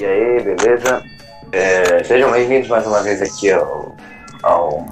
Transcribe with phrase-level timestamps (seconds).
[0.00, 1.02] E aí, beleza?
[1.50, 3.96] É, sejam bem-vindos mais uma vez aqui ao,
[4.44, 4.86] ao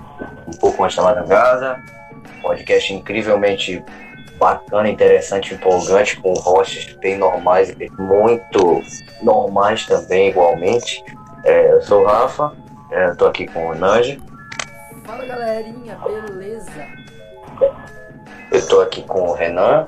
[0.48, 1.80] Um Pouco Mais Chamada Gaza.
[2.42, 3.84] Podcast incrivelmente
[4.36, 8.82] bacana, interessante, empolgante, com hosts bem normais e muito
[9.22, 11.04] normais também, igualmente.
[11.44, 12.52] É, eu sou o Rafa,
[12.90, 14.20] é, tô aqui com o Nanji.
[15.04, 16.84] Fala galerinha, beleza?
[18.50, 19.86] Eu tô aqui com o Renan.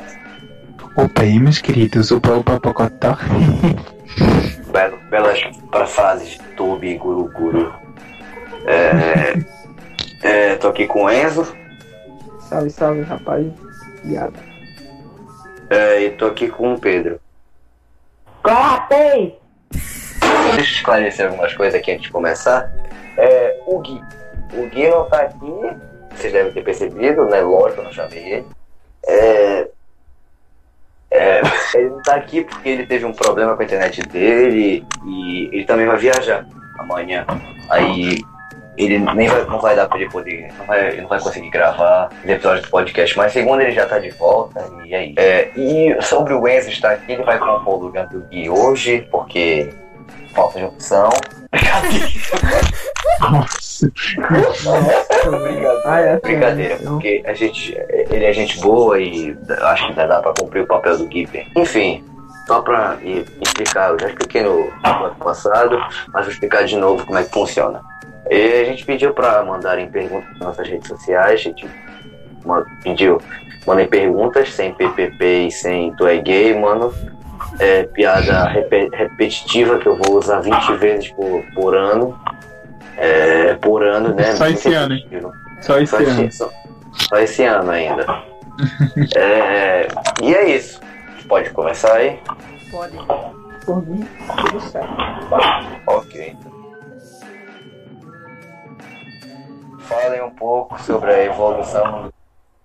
[0.96, 3.16] Opa aí, meus queridos, opa, opa, pocotó.
[4.70, 5.40] Belo, belas
[5.88, 7.74] frases de Tubi e Guru Guru.
[8.66, 9.34] É,
[10.22, 11.56] é, tô aqui com o Enzo.
[12.40, 13.46] Salve, salve, rapaz.
[14.04, 14.38] Viado.
[15.70, 17.20] É, e tô aqui com o Pedro.
[18.42, 19.38] Cortei!
[19.70, 22.72] Deixa eu esclarecer algumas coisas aqui antes de começar.
[23.16, 24.02] É, o Gui.
[24.54, 25.52] O Gui não tá aqui,
[26.14, 27.40] vocês devem ter percebido, né?
[27.40, 28.46] Lógico, eu não chamei ele.
[29.06, 29.68] É,
[31.10, 31.40] é,
[31.74, 35.64] ele não tá aqui porque ele teve um problema com a internet dele e ele
[35.64, 36.46] também vai viajar
[36.78, 37.26] amanhã.
[37.68, 38.18] Aí
[38.76, 42.10] ele nem vai, não vai dar pra ele poder, não vai, não vai conseguir gravar
[42.24, 45.14] os episódios do podcast, mas segundo ele já tá de volta e aí.
[45.16, 49.06] É, e sobre o Enzo estar aqui, ele vai compor o lugar do Gui hoje,
[49.10, 49.68] porque
[50.34, 51.08] falta de opção.
[53.20, 53.90] Nossa.
[54.18, 55.82] Brincadeira.
[55.84, 57.76] Ah, é, Brincadeira, eu- porque a gente,
[58.10, 61.46] ele é gente boa e acho que dá pra cumprir o papel do Giver.
[61.56, 62.04] Enfim,
[62.46, 62.96] só pra
[63.40, 65.78] explicar, eu já expliquei no no ano passado,
[66.12, 67.80] mas vou explicar de novo como é que funciona.
[68.30, 71.66] E a gente pediu pra mandarem perguntas nas nossas redes sociais, a gente
[72.82, 73.20] pediu,
[73.66, 76.92] mandem perguntas sem PPP e sem tu é gay, mano.
[77.60, 82.18] É piada repe- repetitiva que eu vou usar 20 vezes por, por ano.
[82.96, 84.34] É, por ano, né?
[84.36, 85.06] Só esse ano, hein?
[85.60, 86.24] Só esse Só ano.
[86.24, 86.50] esse, só,
[87.08, 88.06] só esse ano ainda.
[89.16, 89.88] É,
[90.22, 90.80] e é isso.
[91.28, 92.20] Pode começar aí?
[92.70, 92.96] Pode.
[93.64, 94.06] Por mim,
[94.46, 94.88] tudo certo.
[95.86, 96.36] Ok.
[99.80, 102.10] Falem um pouco sobre a evolução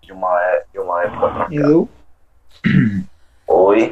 [0.01, 0.39] de uma,
[0.73, 1.47] de uma época pra cá.
[1.51, 1.89] Hello?
[3.47, 3.91] Oi.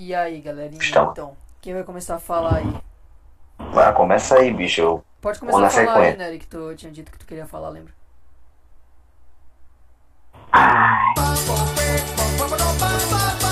[0.00, 1.10] E aí, galerinha, Estão.
[1.10, 1.36] então?
[1.60, 2.72] Quem vai começar a falar aí?
[3.72, 4.80] Vai, começa aí, bicho.
[4.80, 6.16] Eu- Pode Vou começar a falar aí.
[6.16, 7.92] Nery, que tu tinha dito que tu queria falar, lembra?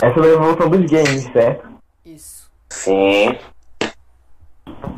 [0.00, 1.68] É sobre a evolução dos games, certo?
[2.04, 2.48] Isso.
[2.70, 3.36] Sim.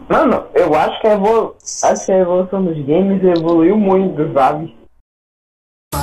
[0.07, 1.57] Mano, eu acho que a, evolu...
[1.83, 4.77] acho que a evolução dos games evoluiu muito, sabe?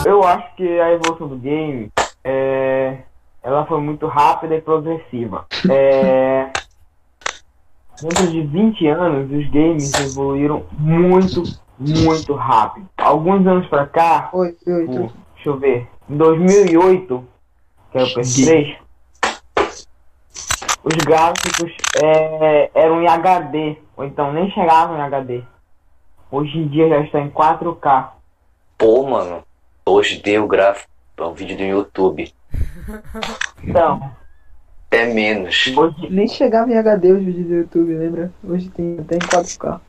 [0.04, 1.92] Eu acho que a evolução do game
[2.24, 3.04] é...
[3.46, 5.46] ela foi muito rápida e progressiva.
[5.70, 6.50] É...
[8.02, 11.44] Dentro de 20 anos, os games evoluíram muito,
[11.80, 12.90] muito rápido.
[12.98, 15.88] Alguns anos pra cá, Oi, oi, Tipo, deixa eu ver.
[16.10, 17.24] Em 2008,
[17.92, 18.78] que é o PS3,
[20.84, 21.72] os gráficos
[22.04, 25.44] é, eram em HD, ou então nem chegavam em HD.
[26.30, 28.10] Hoje em dia já está em 4K.
[28.78, 29.44] Pô, mano.
[29.86, 30.90] Hoje deu o gráfico.
[31.18, 32.34] É um vídeo do YouTube.
[33.64, 34.12] Então,
[34.88, 35.74] Até menos.
[35.76, 38.32] hoje, Nem chegava em HD os vídeos do YouTube, lembra?
[38.44, 39.80] Hoje tem até em 4K.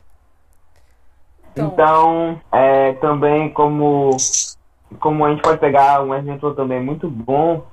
[1.51, 4.11] Então, então é, também como,
[4.99, 7.65] como a gente pode pegar um exemplo também muito bom,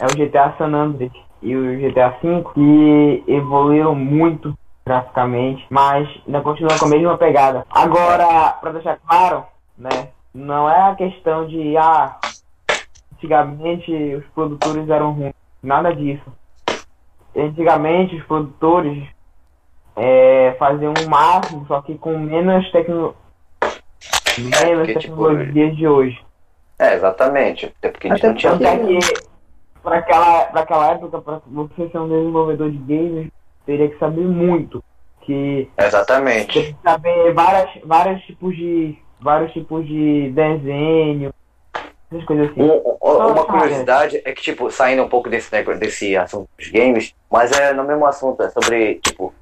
[0.00, 1.12] é o GTA San Andreas
[1.42, 7.66] e o GTA V, que evoluíram muito graficamente, mas ainda continuam com a mesma pegada.
[7.70, 9.44] Agora, para deixar claro,
[9.76, 12.16] né, não é a questão de, ah,
[13.18, 16.32] antigamente os produtores eram ruins, nada disso.
[17.36, 19.06] Antigamente os produtores
[19.96, 23.14] é, faziam o máximo, só que com menos, tecno...
[24.38, 26.24] menos porque, tipo, tecnologias de hoje.
[26.78, 27.66] É, exatamente.
[27.78, 29.28] Até porque a gente Até não tinha é que,
[29.82, 33.30] para aquela, pra aquela época, para você ser um desenvolvedor de games,
[33.66, 34.82] teria que saber muito.
[35.22, 36.54] Que Exatamente.
[36.54, 38.96] tem que saber várias, vários tipos de.
[39.20, 41.30] vários tipos de desenho,
[42.10, 42.62] essas coisas assim.
[42.62, 46.68] Um- um- uma curiosidade é que, tipo, saindo um pouco desse, negócio- desse assunto dos
[46.70, 49.32] games, mas é no mesmo assunto, é sobre, tipo,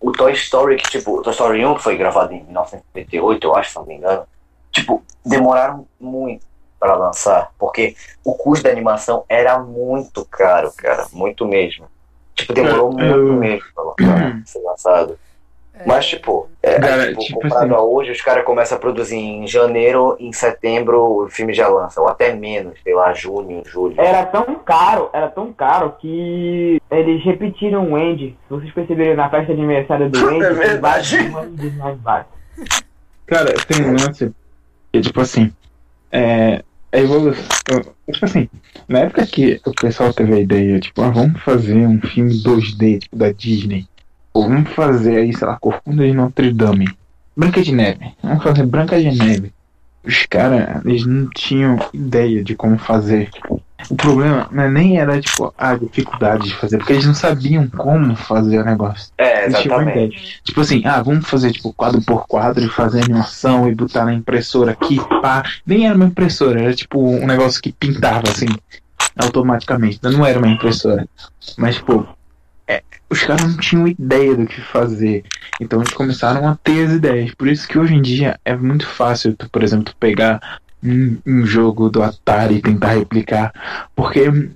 [0.00, 3.54] o Toy Story, que, tipo, o Toy Story 1, que foi gravado em 1998, eu
[3.56, 4.24] acho, se não me engano,
[4.70, 6.44] tipo, demoraram muito
[6.78, 11.86] para lançar, porque o custo da animação era muito caro, cara, muito mesmo.
[12.34, 15.18] Tipo, demorou É, muito eu- mesmo pra lançar, ser lançado.
[15.78, 18.80] É, Mas, tipo, é, Cara, tipo, tipo comparado assim- a hoje, os caras começam a
[18.80, 23.62] produzir em janeiro, em setembro, o filme já lança, ou até menos, sei lá, junho,
[23.66, 23.94] julho.
[23.98, 28.36] Era tão caro, era tão caro que eles repetiram o Andy.
[28.48, 31.18] Se vocês perceberem na festa de aniversário do Andy, É verdade.
[33.26, 34.32] Cara, tem um lance
[34.92, 35.52] que, tipo assim,
[36.12, 36.62] é,
[36.92, 37.44] a evolução.
[38.10, 38.48] Tipo assim,
[38.88, 43.00] na época que o pessoal teve a ideia, tipo, ah, vamos fazer um filme 2D,
[43.00, 43.84] tipo, da Disney,
[44.42, 46.88] vamos fazer aí, sei lá, Corcunda de Notre Dame.
[47.36, 48.14] Branca de Neve.
[48.22, 49.52] Vamos fazer Branca de Neve.
[50.02, 53.28] Os caras, eles não tinham ideia de como fazer.
[53.90, 58.16] O problema né, nem era, tipo, a dificuldade de fazer, porque eles não sabiam como
[58.16, 59.12] fazer o negócio.
[59.18, 60.40] É, exatamente.
[60.44, 64.14] Tipo assim, ah, vamos fazer tipo quadro por quadro e fazer animação e botar na
[64.14, 65.42] impressora aqui, pá.
[65.66, 68.48] Nem era uma impressora, era tipo um negócio que pintava assim,
[69.16, 69.98] automaticamente.
[70.02, 71.06] Não era uma impressora.
[71.58, 72.08] Mas, tipo,
[72.68, 75.24] é, os caras não tinham ideia do que fazer.
[75.60, 77.34] Então eles começaram a ter as ideias.
[77.34, 80.40] Por isso que hoje em dia é muito fácil, tu, por exemplo, tu pegar
[80.82, 83.52] um, um jogo do Atari e tentar replicar.
[83.94, 84.50] Porque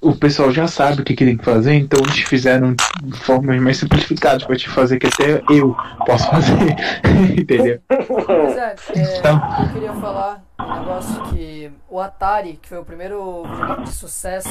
[0.00, 3.60] o pessoal já sabe o que, que tem que fazer, então eles fizeram de formas
[3.60, 5.76] mais simplificadas pra te fazer que até eu
[6.06, 6.74] posso fazer.
[7.38, 7.80] Entendeu?
[7.86, 9.42] Pois é, é, Então.
[9.60, 14.48] eu queria falar um negócio que o Atari, que foi o primeiro videogame de sucesso,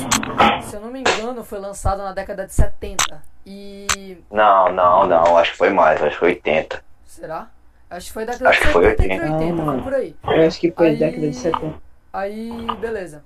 [0.64, 3.22] se eu não me engano, foi lançado na década de 70.
[3.46, 4.18] E.
[4.30, 5.38] Não, não, não.
[5.38, 6.02] Acho que foi mais.
[6.02, 6.84] Acho que foi 80.
[7.06, 7.48] Será?
[7.90, 9.34] Acho que foi década Acho de que foi 70 entre 80.
[9.38, 10.16] 80, Não, foi por aí.
[10.24, 11.74] Eu acho que foi Aí- década de 70.
[12.14, 13.24] Aí, beleza.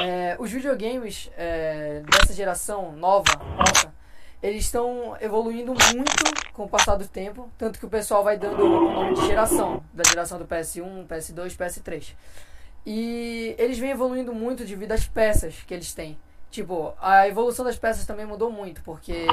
[0.00, 3.24] É, os videogames é, dessa geração nova,
[3.56, 3.92] nossa,
[4.42, 8.64] eles estão evoluindo muito com o passar do tempo, tanto que o pessoal vai dando
[8.64, 12.14] o nome de geração, da geração do PS1, PS2, PS3.
[12.86, 16.16] E eles vêm evoluindo muito devido às peças que eles têm.
[16.48, 19.26] Tipo, a evolução das peças também mudou muito, porque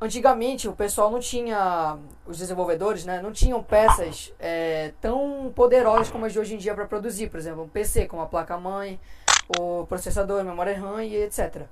[0.00, 6.24] antigamente o pessoal não tinha, os desenvolvedores, né, não tinham peças é, tão poderosas como
[6.24, 8.98] as de hoje em dia para produzir, por exemplo, um PC com a placa-mãe,
[9.58, 11.66] o processador, a memória RAM e etc.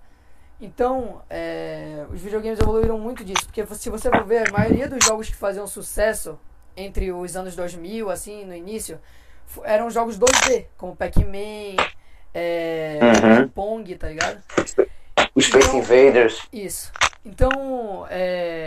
[0.60, 5.04] Então, é, os videogames evoluíram muito disso, porque se você for ver, a maioria dos
[5.04, 6.38] jogos que faziam sucesso
[6.76, 9.00] entre os anos 2000, assim, no início,
[9.64, 11.76] eram jogos 2D, como Pac-Man,
[12.34, 13.48] é, Uhum.
[13.48, 14.42] Pong, tá ligado?
[15.34, 16.42] Os Space Invaders.
[16.52, 16.92] Isso.
[17.24, 18.64] Então, é,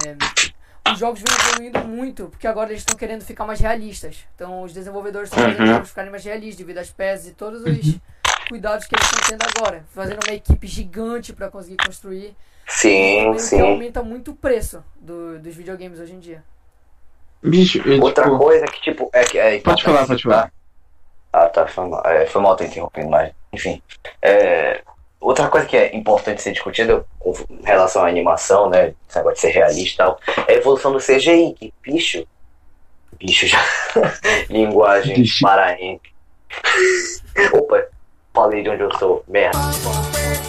[0.92, 4.26] os jogos vêm evoluindo muito, porque agora eles estão querendo ficar mais realistas.
[4.36, 5.86] Então, os desenvolvedores estão os Uhum.
[5.86, 7.98] ficarem mais realistas devido às peças e todos os
[8.50, 9.86] cuidados que eles estão tendo agora.
[9.94, 12.36] Fazendo uma equipe gigante para conseguir construir.
[12.68, 13.60] Sim, que sim.
[13.62, 16.44] aumenta muito o preço do- dos videogames hoje em dia.
[17.42, 20.52] Bicho, Outra tipo, coisa que, tipo, é que é Pode falar, pode falar.
[21.32, 21.68] Ah, tá.
[21.68, 23.82] Foi mal, é, foi mal ter interrompido, mas, enfim.
[24.22, 24.82] É,
[25.20, 27.34] outra coisa que é importante ser discutida com
[27.64, 28.94] relação à animação, né?
[29.08, 32.26] Esse negócio de ser realista e tal, é a evolução do CGI, que bicho.
[33.18, 33.64] Bicho já.
[34.50, 35.44] Linguagem Bicho.
[35.44, 36.02] paraense.
[37.54, 37.86] Opa,
[38.34, 39.24] falei de onde eu sou.
[39.28, 39.58] Merda.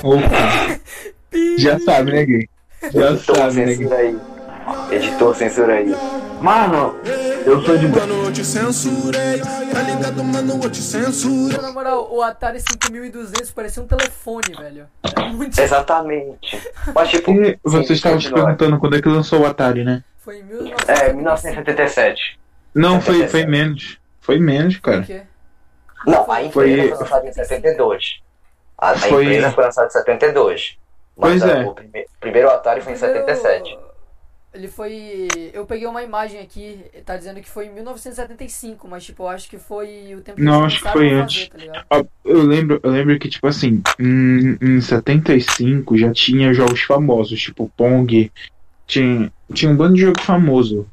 [0.05, 0.81] opa,
[1.59, 2.49] já sabe, né, gay?
[2.93, 4.17] Já sabe, né, gay?
[4.91, 5.95] Editor, censura aí.
[6.41, 6.97] Mano,
[7.45, 11.59] eu sou de Mano, eu te censurei, tá ligado, mano, eu te censurei.
[11.61, 14.87] Na moral, o Atari 5200 parecia um telefone, velho.
[15.17, 15.59] É muito...
[15.61, 16.61] Exatamente.
[16.95, 17.31] Mas, tipo.
[17.33, 18.47] E você sim, estava te continua.
[18.47, 20.03] perguntando quando é que lançou o Atari, né?
[20.19, 21.17] Foi em É, 1975.
[21.17, 22.41] 1977.
[22.75, 23.31] Não, foi, 77.
[23.31, 23.99] foi menos.
[24.21, 25.03] Foi menos, Por cara.
[25.03, 25.23] quê?
[26.07, 28.21] Não, a Foi- empresa Foi- foi lançada em 72.
[28.79, 30.77] A, a Foi- empresa foi lançada em 72.
[31.17, 31.65] Mas Pois a- é.
[31.67, 33.79] o prime- primeiro Atari foi em Primeiro, 77.
[34.53, 35.29] Ele foi.
[35.55, 39.49] Eu peguei uma imagem aqui, tá dizendo que foi em 1975, mas tipo, eu acho
[39.49, 41.47] que foi o tempo que Não, eles acho que foi a antes.
[41.49, 46.81] fazer, tá Eu lembro, eu lembro que, tipo assim, em, em 75 já tinha jogos
[46.83, 48.33] famosos, tipo Pong.
[48.89, 50.85] Tinha, tinha um bando de jogo famoso.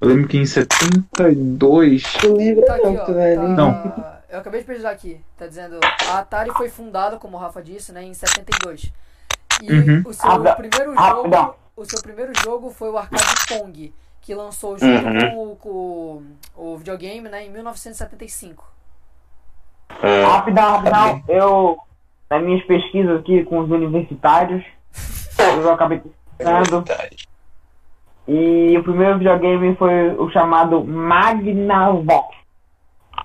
[0.00, 2.02] Eu lembro que em 72.
[2.20, 3.04] Tu lembra Tá aqui, ó.
[3.12, 3.40] velho?
[3.42, 4.12] tá- Não.
[4.30, 5.20] Eu acabei de pesquisar aqui.
[5.36, 5.78] Tá dizendo.
[6.08, 8.90] A Atari foi fundada, como o Rafa disse, né, em 72.
[9.62, 10.02] E Uhum.
[10.06, 11.54] o seu primeiro jogo.
[11.76, 15.30] O seu primeiro jogo foi o Arcade Pong, que lançou junto Uhum.
[15.30, 16.22] com, o, com
[16.72, 18.64] o videogame, né, em 1975.
[19.90, 21.22] Hum, Rapidão, rapidão.
[21.28, 21.78] Eu,
[22.30, 24.64] nas minhas pesquisas aqui com os universitários,
[25.38, 26.02] eu acabei
[26.38, 26.84] pesquisando.
[28.28, 32.36] E o primeiro videogame foi o chamado Magnavox.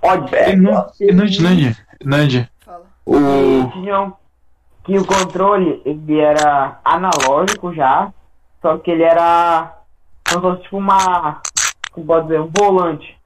[0.02, 2.86] Pode É, Nand, Nand, Nand, Fala.
[3.06, 3.16] o.
[3.16, 4.16] E tinham
[4.84, 8.12] que o controle ele era analógico já,
[8.62, 9.78] só que ele era
[10.30, 11.42] como se fosse tipo uma,
[11.92, 13.18] como pode dizer, um volante.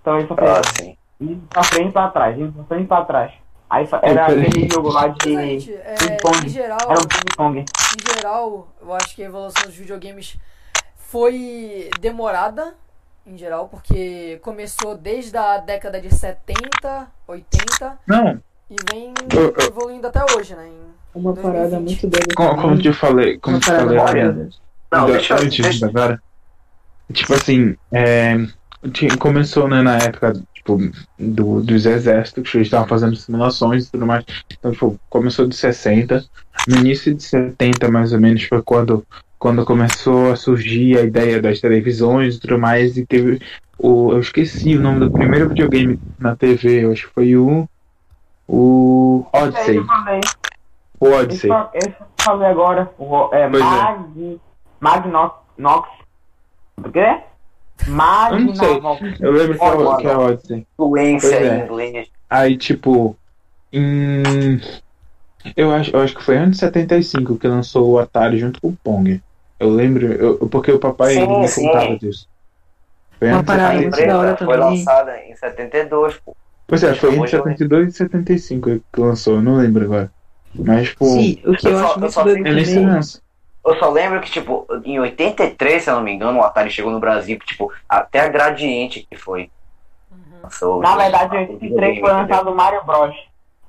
[0.00, 0.96] Então ele só Ah, fez sim.
[1.20, 3.32] indo pra frente e pra trás, indo pra frente e pra trás.
[3.70, 6.46] Aí era aquele jogo lá de gente, é, ping-pong.
[6.46, 7.58] em geral, Era um ping-pong.
[7.60, 10.38] em geral, eu acho que a evolução dos videogames
[10.96, 12.74] foi demorada,
[13.26, 19.12] em geral, porque começou desde a década de 70, 80 Não, e vem
[19.66, 20.66] evoluindo até hoje, né?
[20.66, 22.02] em- Uma parada 2020.
[22.02, 22.34] muito doida.
[22.34, 24.48] como, como te falei, como Uma te falei, Ariana.
[24.92, 26.22] Não, deixa eu- antes deixa- agora.
[27.12, 28.36] Tipo assim, é,
[29.18, 30.78] começou né, na época tipo,
[31.18, 34.24] do, dos exércitos, que eles estavam fazendo simulações e tudo mais.
[34.52, 36.24] Então, tipo, começou de 60.
[36.66, 39.04] No início de 70, mais ou menos, foi quando
[39.38, 43.40] quando começou a surgir a ideia das televisões e tudo mais, e teve
[43.78, 44.12] o.
[44.12, 47.68] Eu esqueci o nome do primeiro videogame na TV, eu acho que foi o.
[48.50, 49.80] O Odyssey.
[51.00, 51.48] Eu Esse, Odyssey.
[51.50, 52.90] fa- esse eu falei agora.
[52.98, 53.66] O, é, Pois é.
[53.66, 54.40] Mag...
[54.80, 55.88] Magnox...
[56.76, 57.20] O quê?
[57.86, 57.92] Eu
[58.40, 58.68] não sei.
[58.80, 59.20] Magnavox.
[59.20, 60.66] Eu lembro que é, que é o Odyssey.
[60.74, 61.58] Influência é.
[61.58, 62.08] em inglês.
[62.28, 63.16] Aí, tipo,
[63.72, 64.60] em.
[65.56, 68.68] Eu acho, eu acho que foi antes de 75 que lançou o Atari junto com
[68.68, 69.20] o Pong.
[69.58, 71.66] Eu lembro, eu- porque o papai Sim, me sim.
[71.66, 72.28] contava disso.
[73.18, 74.08] Foi Uma parada A muito 75.
[74.12, 74.78] da hora empresa foi também.
[74.78, 76.36] lançada em 72, pô.
[76.66, 80.12] Pois é, foi entre de- 72 e 75 que lançou, eu não lembro agora.
[80.54, 82.86] Mas, tipo, Sim, o que eu, Eu só- acho eu só sei também.
[82.86, 83.20] lance.
[83.64, 86.90] Eu só lembro que, tipo, em 83, se eu não me engano, o Atari chegou
[86.90, 89.50] no Brasil, que, tipo, até a Gradiente que foi.
[90.10, 90.80] Uhum.
[90.80, 93.14] Na verdade, em 83 foi lançado o Mario Bros.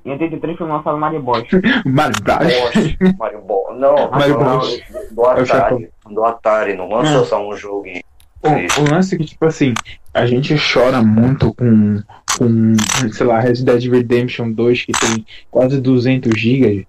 [0.06, 1.44] Em 83 foi lançado o Mario Bros.
[1.86, 3.18] Mario Bros.
[3.18, 3.78] Mario Bros.
[3.78, 4.82] Não, Mario Bros.
[5.12, 5.32] do É.
[5.42, 5.90] Atari.
[6.10, 7.26] Do Atari, não lançou Hum.
[7.26, 7.86] só um jogo.
[7.88, 8.02] em-
[8.42, 9.74] O, o lance é que, tipo assim,
[10.14, 12.02] a gente chora muito com,
[12.38, 12.74] com,
[13.12, 16.88] sei lá, Red Dead Redemption 2, que tem quase 200 GB.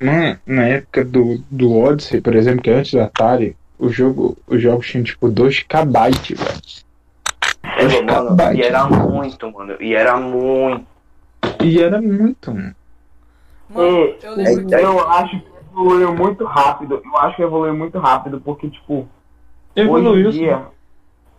[0.00, 4.36] Na, na época do, do Odyssey, por exemplo, que é antes do Atari, o jogo,
[4.46, 6.88] os jogos tinham, tipo, 2 KB, velho.
[7.80, 8.56] Dois Mano, KB.
[8.56, 9.76] e era muito, mano.
[9.80, 10.86] E era muito.
[11.62, 12.52] E era muito.
[12.52, 12.74] Mano,
[13.76, 14.74] E, eu que.
[14.74, 17.02] eu acho que evoluiu muito rápido.
[17.04, 19.08] Eu acho que evoluiu muito rápido, porque, tipo,
[19.82, 20.28] Evoluiu.
[20.28, 20.62] hoje em dia,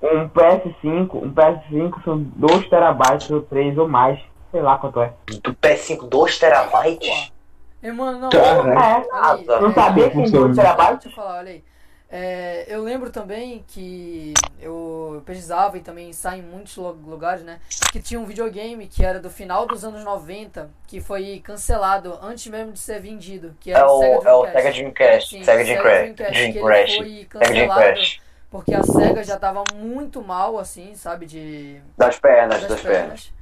[0.01, 4.19] um PS5, um PS5 são 2 terabytes ou 3 ou mais.
[4.51, 5.13] Sei lá quanto é.
[5.43, 7.31] Do PS5, 2 terabytes.
[7.83, 8.29] E, mano, não.
[8.29, 8.69] Caraca.
[8.69, 9.59] É, Nada.
[9.61, 11.03] não sabia que em 2 terabytes.
[11.05, 11.63] Deixa eu falar, olha aí.
[12.11, 17.59] É, eu lembro também que eu pesquisava e também sai em muitos lu- lugares, né?
[17.91, 22.47] Que tinha um videogame que era do final dos anos 90, que foi cancelado antes
[22.47, 24.51] mesmo de ser vendido, que É era o, Sega é o Dreamcast.
[24.63, 25.29] Sega Dreamcast.
[25.29, 26.31] Sim, Sega Sega Dreamcast.
[26.33, 26.97] Dreamcast, Dreamcast.
[26.97, 28.21] foi Sega cancelado Dreamcast.
[28.51, 33.31] Porque a Sega já tava muito mal, assim, sabe, de Das pernas, das das pernas.
[33.31, 33.39] pernas.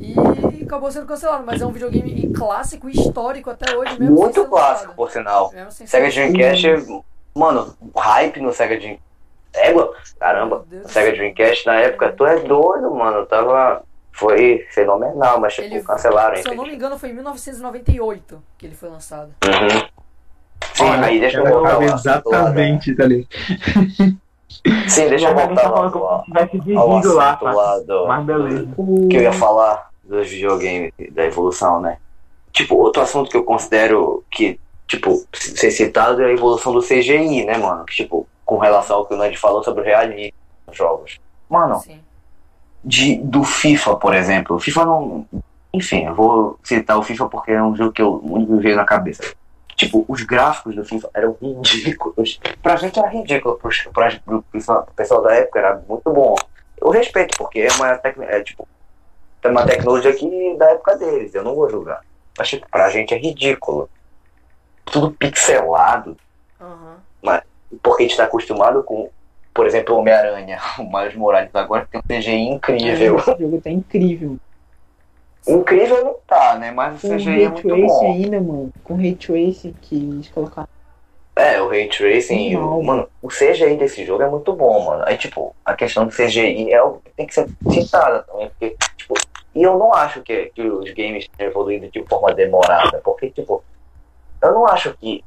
[0.00, 4.14] E acabou sendo cancelado, mas é um videogame clássico e histórico até hoje mesmo.
[4.14, 4.94] Muito clássico, lançado.
[4.94, 5.52] por sinal.
[5.70, 6.08] Sega.
[6.08, 7.02] Dreamcast,
[7.34, 9.02] mano, o hype no Sega Dreamcast.
[9.54, 11.12] Égua, caramba, do Sega.
[11.12, 13.26] Dreamcast na época, tu é doido, mano.
[13.26, 13.82] Tava.
[14.12, 16.36] Foi fenomenal, mas tipo, Ele- cancelaram.
[16.42, 19.32] Se eu não me engano, foi em 1998 que ele foi lançado.
[19.44, 19.88] Uhum.
[20.74, 21.86] Sim, Olha, aí deixa eu assunto lá, né?
[21.86, 23.28] Exatamente, tá ali.
[24.88, 27.78] Sim, deixa Já eu voltar tá lá do- como se ao lá, tá?
[27.80, 28.68] do, Mas beleza.
[29.10, 31.98] Que eu ia falar dos videogames, da evolução, né?
[32.52, 37.44] Tipo, outro assunto que eu considero que, tipo, ser citado é a evolução do CGI,
[37.44, 37.84] né, mano?
[37.86, 40.32] Tipo, com relação ao que o Nand falou sobre o realismo
[40.66, 41.20] nos jogos.
[41.48, 42.00] Mano, Sim.
[42.82, 44.56] de, do FIFA, por exemplo.
[44.56, 45.26] O FIFA não.
[45.74, 48.56] Enfim, eu vou citar o FIFA porque é um jogo que eu o único que
[48.56, 49.22] me veio na cabeça.
[49.78, 52.40] Tipo, os gráficos do FIFA eram ridículos.
[52.60, 53.70] Pra gente era ridículo, pro
[54.52, 56.34] pessoal- pro pessoal da época era muito bom.
[56.80, 58.66] Eu respeito, porque é uma, tec- é, tipo,
[59.42, 62.00] é uma tecnologia que da época deles, eu não vou julgar.
[62.36, 63.88] Mas tipo, pra gente é ridículo.
[64.84, 66.16] Tudo pixelado,
[66.60, 66.96] Aham.
[67.82, 69.08] porque a gente tá acostumado com,
[69.54, 73.16] por exemplo, o Homem-Aranha, o Miles Morales agora tem um CGI incrível.
[73.18, 74.38] Esse jogo tá incrível.
[75.48, 76.70] Incrível não tá, né?
[76.70, 78.12] Mas o CGI é muito bom.
[78.12, 78.70] ainda, mano.
[78.84, 80.68] Com Ray Trace que eles colocaram.
[81.34, 82.80] É, o Ray Tracing, Não.
[82.80, 85.04] o- mano, o CGI desse jogo é muito bom, mano.
[85.06, 89.14] Aí, tipo, a questão do CGI é que tem que ser citada também, porque, tipo,
[89.54, 93.62] e eu não acho que, que os games tenham evoluído de forma demorada, porque, tipo,
[94.42, 95.24] eu não acho que,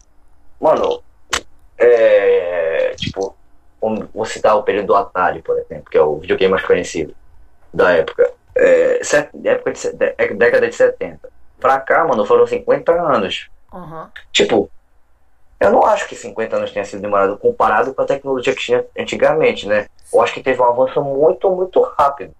[0.60, 1.02] mano,
[1.78, 3.34] é, tipo,
[4.14, 7.16] vou citar o período do Atari, por exemplo, que é o videogame mais conhecido
[7.74, 11.30] da época, é, set- época de, de- década de 70.
[11.60, 13.48] Pra cá, mano, foram 50 anos.
[13.74, 14.10] Aham.
[14.32, 14.70] Tipo,
[15.60, 18.84] eu não acho que 50 anos tenha sido demorado comparado com a tecnologia que tinha
[18.98, 19.86] antigamente, né?
[20.12, 22.32] Eu acho que teve um avanço muito, muito rápido.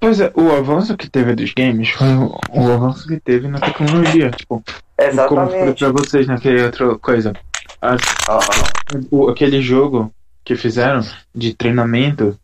[0.00, 3.60] Pois é, o avanço que teve dos games foi o, o avanço que teve na
[3.60, 4.30] tecnologia.
[4.30, 5.78] Tipo, como eu falei Exatamente.
[5.78, 7.32] pra vocês naquela outra coisa.
[7.80, 9.00] As- Aham.
[9.10, 10.10] o- aquele jogo
[10.44, 11.00] que fizeram
[11.34, 12.38] de treinamento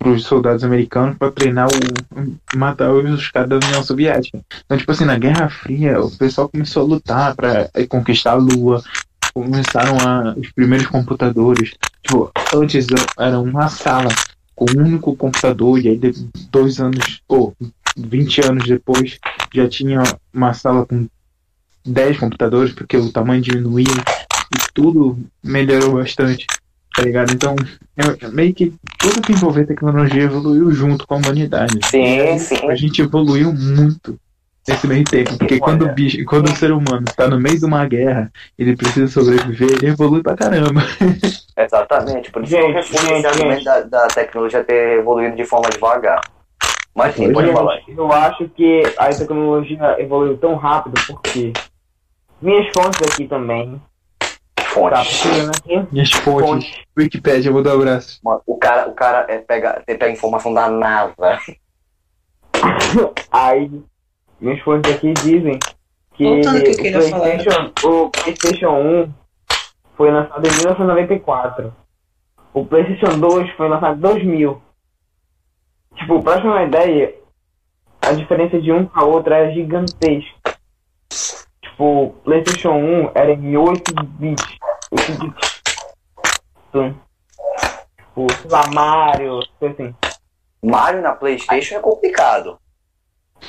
[0.00, 4.40] pros soldados americanos pra treinar o matar os caras da União Soviética.
[4.64, 8.36] Então, tipo assim, na Guerra Fria, o pessoal começou a lutar pra eh, conquistar a
[8.36, 8.82] Lua.
[9.34, 11.74] Começaram a, os primeiros computadores.
[12.02, 12.86] Tipo, antes
[13.18, 14.08] era uma sala
[14.56, 16.00] com um único computador, e aí
[16.50, 17.54] dois anos, ou
[17.96, 19.18] 20 anos depois,
[19.54, 20.02] já tinha
[20.32, 21.06] uma sala com
[21.84, 26.46] 10 computadores, porque o tamanho diminuía e tudo melhorou bastante,
[26.94, 27.32] tá ligado?
[27.32, 27.54] Então,
[27.96, 31.78] é, meio que tudo que envolver tecnologia evoluiu junto com a humanidade.
[31.84, 32.68] Sim, sim.
[32.68, 34.18] A gente evoluiu muito.
[34.68, 35.36] nesse meio tempo.
[35.38, 38.76] Porque quando o, bicho, quando o ser humano tá no meio de uma guerra, ele
[38.76, 40.82] precisa sobreviver, ele evolui pra caramba.
[41.56, 43.64] Exatamente, por isso Gente, que eu argumento gente.
[43.64, 46.20] da, da tecnologia ter evoluído de forma devagar.
[46.94, 47.52] Mas sim, pode é.
[47.52, 47.80] falar.
[47.86, 51.52] Eu acho que a tecnologia evoluiu tão rápido porque
[52.40, 53.80] minhas fontes aqui também,
[54.74, 56.48] tá aqui, Minhas fontes.
[56.50, 56.74] fontes.
[56.96, 58.20] Wikipedia, eu vou dar um abraço.
[58.24, 61.14] Mano, O cara, o cara é, pega, tem- pega informação da NASA.
[63.30, 63.70] Aí,
[64.40, 65.58] minhas fontes aqui dizem
[66.14, 67.20] que Voltando que eu o, falar.
[67.22, 69.14] PlayStation, o PlayStation 1
[69.96, 71.74] foi lançado em 1994.
[72.52, 74.62] O PlayStation 2 foi lançado em 2000.
[75.96, 77.14] Tipo, pra ter uma ideia,
[78.02, 80.58] a diferença de um para outro é gigantesca.
[81.62, 84.58] Tipo, o PlayStation 1 era em 8 bits.
[84.90, 85.62] 8 bits.
[86.72, 86.94] Tum.
[87.96, 89.94] Tipo, sei lá, Mario, coisa assim.
[90.62, 92.58] Mario na Playstation é complicado.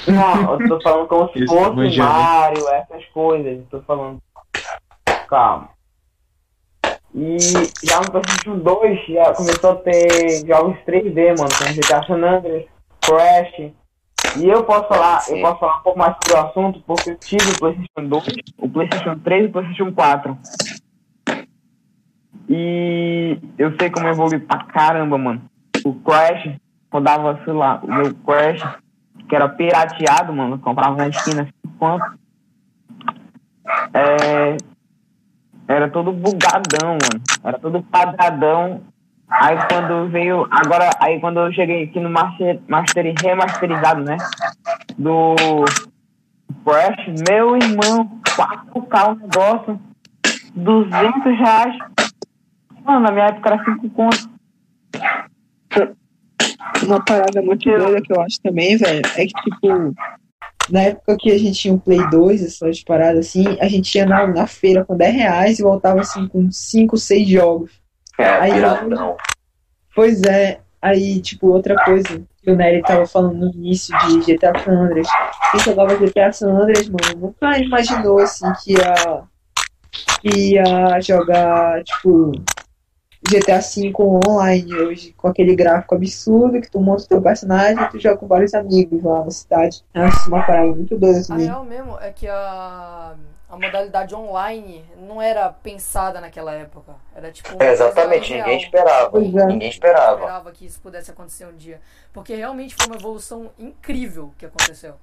[0.08, 2.10] Não, eu tô falando como se Isso, fosse manjando.
[2.10, 3.60] Mario, essas coisas.
[3.60, 4.22] Eu tô falando.
[5.28, 5.70] Calma.
[7.14, 7.38] E
[7.84, 12.66] já no PlayStation 2 já começou a ter jogos 3D, mano, como GTA San Andreas,
[13.02, 13.74] Crash.
[14.38, 15.42] E eu posso falar, eu Sim.
[15.42, 18.24] posso falar um pouco mais sobre o assunto, porque eu tive o PlayStation 2,
[18.60, 20.38] o PlayStation 3 e o PlayStation 4.
[22.54, 25.42] E eu sei como evoluiu pra caramba, mano.
[25.86, 26.58] O Crash,
[26.92, 28.62] rodava, sei lá, o meu Crash,
[29.30, 32.20] que era pirateado, mano, comprava na esquina assim, quanto.
[33.94, 34.58] É,
[35.66, 37.24] era todo bugadão, mano.
[37.42, 38.82] Era todo quadradão.
[39.30, 40.46] Aí quando veio.
[40.52, 44.18] Agora, aí quando eu cheguei aqui no master, master remasterizado, né?
[44.98, 45.36] Do
[46.66, 49.80] Crash, meu irmão, 4K o negócio.
[50.54, 51.78] 200 reais.
[52.84, 54.30] Mano, na minha época era 5 contos.
[56.84, 59.94] Uma parada muito doida que eu acho também, velho, é que, tipo,
[60.70, 64.06] na época que a gente tinha um Play 2, essas paradas assim, a gente ia
[64.06, 67.72] na, na feira com 10 reais e voltava assim com 5, 6 jogos.
[68.18, 69.18] É, Aí, piratão.
[69.96, 74.58] Pois é, aí, tipo, outra coisa que o Nery tava falando no início de GTA
[74.64, 75.08] San Andreas.
[75.52, 79.24] Quem jogava GTA San Andreas, mano, nunca imaginou, assim, que ia,
[80.22, 82.32] que ia jogar, tipo,
[83.24, 83.94] GTA V
[84.28, 88.18] online hoje, com aquele gráfico absurdo que tu monta o teu personagem e tu joga
[88.18, 89.84] com vários amigos lá na cidade.
[89.94, 91.46] Acho uma parada muito doida A também.
[91.46, 93.14] real mesmo é que a,
[93.48, 96.96] a modalidade online não era pensada naquela época.
[97.16, 97.62] Era tipo.
[97.62, 98.48] É, exatamente, real.
[98.48, 99.10] ninguém esperava.
[99.12, 99.46] Pois é.
[99.46, 100.16] Ninguém esperava.
[100.16, 101.80] esperava que isso pudesse acontecer um dia.
[102.12, 104.96] Porque realmente foi uma evolução incrível que aconteceu.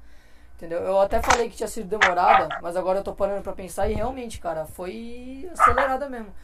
[0.57, 0.81] Entendeu?
[0.81, 3.95] Eu até falei que tinha sido demorada, mas agora eu tô parando pra pensar e
[3.95, 6.35] realmente, cara, foi acelerada mesmo.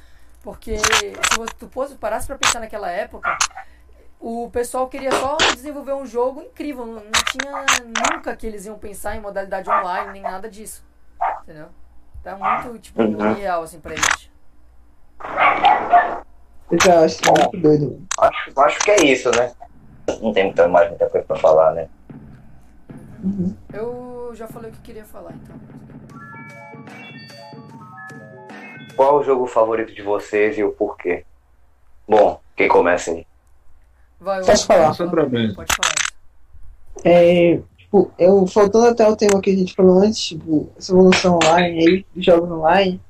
[0.45, 3.35] Porque se você- tu fosse, parasse pra pensar naquela época,
[4.21, 6.85] o pessoal queria só desenvolver um jogo incrível.
[6.85, 7.65] Não, não tinha
[8.13, 10.85] nunca que eles iam pensar em modalidade online, nem nada disso.
[11.43, 11.69] Entendeu?
[12.23, 13.31] Tá muito, tipo, Uhum.
[13.33, 14.31] irreal, assim, pra eles.
[16.71, 18.07] Eu já acho isso muito doido, mano.
[18.19, 19.51] Acho, acho que é isso, né?
[20.21, 21.89] Não tem muita, mais muita coisa pra falar, né?
[23.23, 23.57] Uhum.
[23.73, 25.57] Eu já falei o que queria falar, então.
[28.97, 31.25] Qual o jogo favorito de vocês e o porquê?
[32.09, 33.27] Bom, quem começa aí?
[34.21, 34.87] Vai, Posso falar?
[34.87, 35.55] pode Sem problema.
[35.55, 35.95] Pode falar.
[37.05, 41.39] É, tipo, eu, faltando até o tema que a gente falou antes, tipo, essa evolução
[41.43, 43.01] online aí, dos jogos online,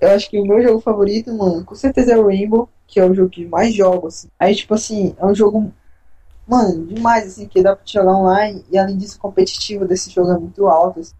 [0.00, 3.04] eu acho que o meu jogo favorito, mano, com certeza é o Rainbow, que é
[3.04, 4.28] o jogo que mais jogo, assim.
[4.38, 5.72] Aí, tipo assim, é um jogo,
[6.46, 10.10] mano, demais, assim, que dá pra te jogar online, e além disso, o competitivo desse
[10.10, 11.14] jogo é muito alto, assim.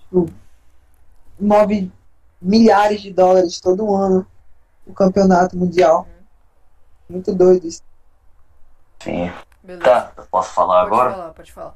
[0.00, 0.30] Tipo,
[1.38, 1.90] move
[2.40, 4.26] milhares de dólares todo ano
[4.86, 6.06] o campeonato mundial.
[7.08, 7.82] Muito doido isso.
[9.02, 9.30] Sim.
[9.62, 9.84] Beleza.
[9.84, 11.10] Tá, eu posso falar pode agora?
[11.10, 11.74] falar, pode falar.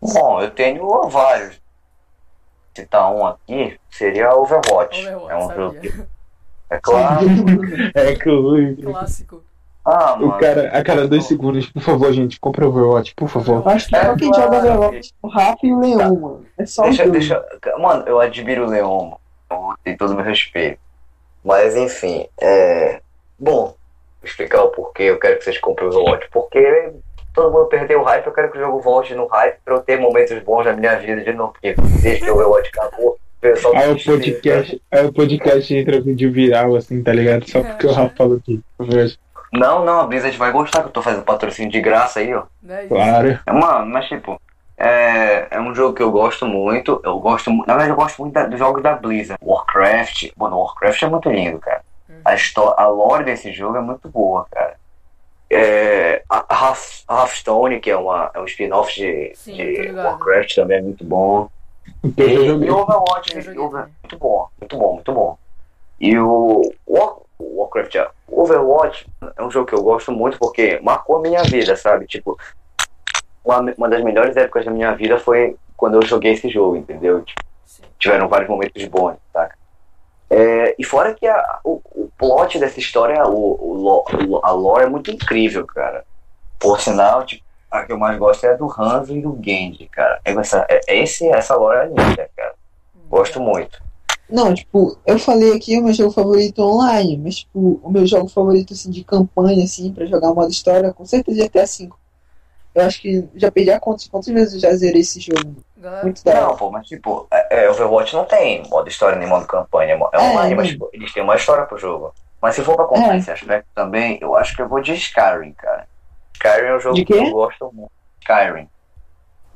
[0.00, 1.60] Bom, eu tenho vários.
[2.76, 5.06] Citar um aqui seria Overwatch.
[5.06, 6.08] Overwatch, é um jogo que, sabia.
[6.70, 7.26] é claro.
[7.94, 8.16] É
[8.82, 9.44] Clássico.
[9.84, 10.28] Ah, mano.
[10.28, 13.66] o cara, a cada dois segundos, por favor, gente, compra Overwatch, por favor.
[13.68, 14.44] Acho que É, só quem claro.
[14.54, 16.46] joga Overwatch é o Rafa e o Leão, mano.
[16.58, 17.12] É só Deixa, dois.
[17.28, 17.44] deixa,
[17.78, 19.10] mano, eu admiro o Leon,
[19.50, 19.74] mano.
[19.84, 20.78] Tenho todo o meu respeito.
[21.44, 23.00] Mas enfim, é.
[23.38, 23.76] Bom, vou
[24.24, 26.28] explicar o porquê eu quero que vocês comprem o Overwatch.
[26.32, 26.92] Porque
[27.34, 29.80] todo mundo perdeu o hype, eu quero que o jogo volte no hype pra eu
[29.80, 31.52] ter momentos bons na minha vida de novo.
[31.52, 36.32] Porque desde que o Overwatch acabou, o Aí o podcast, aí o podcast entra vídeo
[36.32, 37.46] viral, assim, tá ligado?
[37.50, 38.62] Só porque o Rafa falou aqui.
[39.54, 39.58] Overwatch.
[39.58, 42.44] Não, não, a Blizzard vai gostar que eu tô fazendo patrocínio de graça aí, ó.
[42.62, 42.86] Né?
[42.86, 43.38] Claro.
[43.46, 44.40] É, Mano, mas tipo,
[44.76, 47.00] é, é um jogo que eu gosto muito.
[47.04, 49.38] Eu gosto Na verdade, eu gosto muito dos jogos da Blizzard.
[49.44, 50.30] Warcraft.
[50.36, 51.82] Mano, Warcraft é muito lindo, cara.
[52.24, 54.74] A, histó- a lore desse jogo é muito boa, cara.
[55.50, 59.90] É, a Hearth- Hearthstone, que é, uma, é um spin-off de, Sim, de.
[59.92, 61.48] Warcraft, também é muito bom.
[62.16, 63.94] E, e Overwatch, Eu joguei Over- também.
[64.02, 65.38] muito bom, muito bom, muito bom.
[66.00, 66.98] E o o
[67.74, 69.06] Warcraft, Overwatch
[69.36, 72.06] é um jogo que eu gosto muito porque marcou a minha vida, sabe?
[72.06, 72.38] Tipo,
[73.44, 77.22] uma, uma das melhores épocas da minha vida foi quando eu joguei esse jogo, entendeu?
[77.22, 77.42] Tipo,
[77.98, 79.56] tiveram vários momentos bons, saca?
[80.30, 84.88] É, e fora que a- o, o plot dessa história, o, o, a lore é
[84.88, 86.04] muito incrível, cara.
[86.58, 89.86] Por sinal, tipo, a que eu mais gosto é a do Hanzo e do Genji,
[89.88, 90.20] cara.
[90.24, 90.80] É Essa, é,
[91.30, 92.54] essa lore é linda, cara.
[93.08, 93.82] Gosto muito.
[94.28, 98.28] Não, tipo, eu falei aqui o meu jogo favorito online, mas tipo, o meu jogo
[98.28, 101.90] favorito assim de campanha assim pra jogar modo história, com certeza GTA V.
[102.74, 105.56] Eu acho que já perdi a conta de quantas vezes eu já zerei esse jogo.
[105.76, 109.28] Galera, Muito da Não, pô, mas tipo, é, é, Overwatch não tem modo história nem
[109.28, 109.92] modo campanha.
[109.92, 110.72] É é É, online, mas não.
[110.72, 112.12] tipo, eles têm uma história pro jogo.
[112.42, 113.18] Mas se for pra contar É.
[113.18, 115.86] esse aspecto também, eu acho que eu vou de Skyrim, cara.
[116.34, 117.92] Skyrim é um jogo que eu gosto muito.
[118.20, 118.68] Skyrim.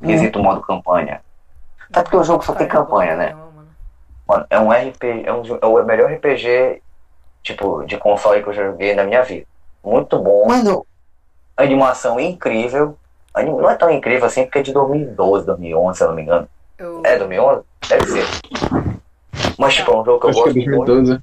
[0.05, 1.21] Quesito modo campanha.
[1.91, 3.37] Até porque o jogo só tem campanha, né?
[4.29, 4.47] Não, mano.
[4.51, 6.83] É um RPG, é, um, é o melhor RPG,
[7.43, 9.47] tipo, de console que eu já joguei na minha vida.
[9.83, 10.47] Muito bom.
[10.47, 10.85] Mano,
[11.57, 12.97] Animação incrível.
[13.35, 16.23] Anim- Não é tão incrível assim, porque é de 2012, 2011, se eu não me
[16.23, 16.49] engano.
[16.79, 17.63] Eu, É, 2011?
[17.89, 18.25] Deve ser.
[19.59, 20.85] Mas, tipo, é um jogo que eu Acho que é gosto muito.
[20.93, 21.23] 2012.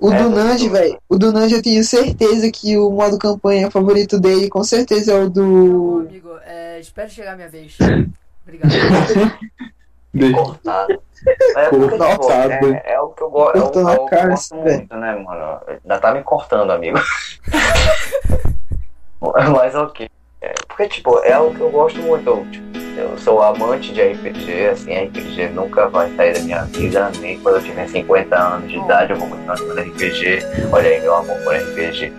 [0.00, 4.18] o É, Nanji, velho, o do Nanji eu tenho certeza que o modo campanha favorito
[4.18, 6.06] dele com certeza é o do.
[6.08, 7.76] amigo, é, espero chegar a minha vez.
[8.42, 8.70] Obrigado.
[10.34, 11.02] Cortado.
[11.56, 13.70] É, porque, tipo, é, é o que eu, go é o, é o
[14.06, 15.60] que eu gosto muito, né, mano?
[15.66, 17.00] Ainda tá me cortando, amigo.
[19.20, 20.08] Mas ok.
[20.40, 22.28] É, porque, tipo, é o que eu gosto muito.
[22.28, 22.66] Eu, tipo,
[22.98, 27.56] eu sou amante de RPG, assim, RPG nunca vai sair da minha vida, nem quando
[27.56, 30.40] eu tiver 50 anos de idade eu vou continuar jogando RPG.
[30.72, 32.12] Olha aí meu amor por RPG.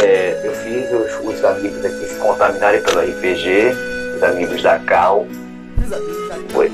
[0.00, 3.72] É, eu fiz os, os amigos aqui se contaminarem pelo RPG,
[4.16, 5.26] os amigos da Cal,
[6.52, 6.72] pois.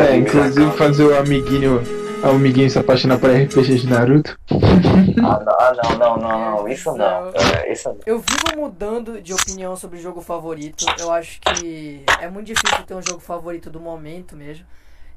[0.00, 1.80] É, inclusive fazer o amiguinho,
[2.24, 4.38] o amiguinho se apaixonar por RPG de Naruto.
[4.50, 7.30] Ah, não, ah, não, não, não, não, isso não.
[7.30, 7.98] É, isso não.
[8.04, 10.84] Eu vivo mudando de opinião sobre o jogo favorito.
[10.98, 14.66] Eu acho que é muito difícil ter um jogo favorito do momento mesmo.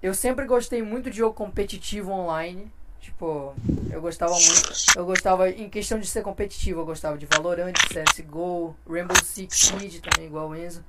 [0.01, 2.71] Eu sempre gostei muito de jogo competitivo online.
[2.99, 3.53] Tipo,
[3.91, 4.73] eu gostava muito.
[4.95, 10.01] Eu gostava, em questão de ser competitivo, eu gostava de Valorant, CSGO, Rainbow Six Siege
[10.01, 10.83] também, igual o Enzo.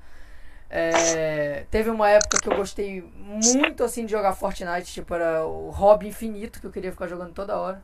[0.77, 5.71] É, teve uma época que eu gostei muito assim de jogar Fortnite, tipo, era o
[5.71, 7.81] hobby infinito que eu queria ficar jogando toda hora.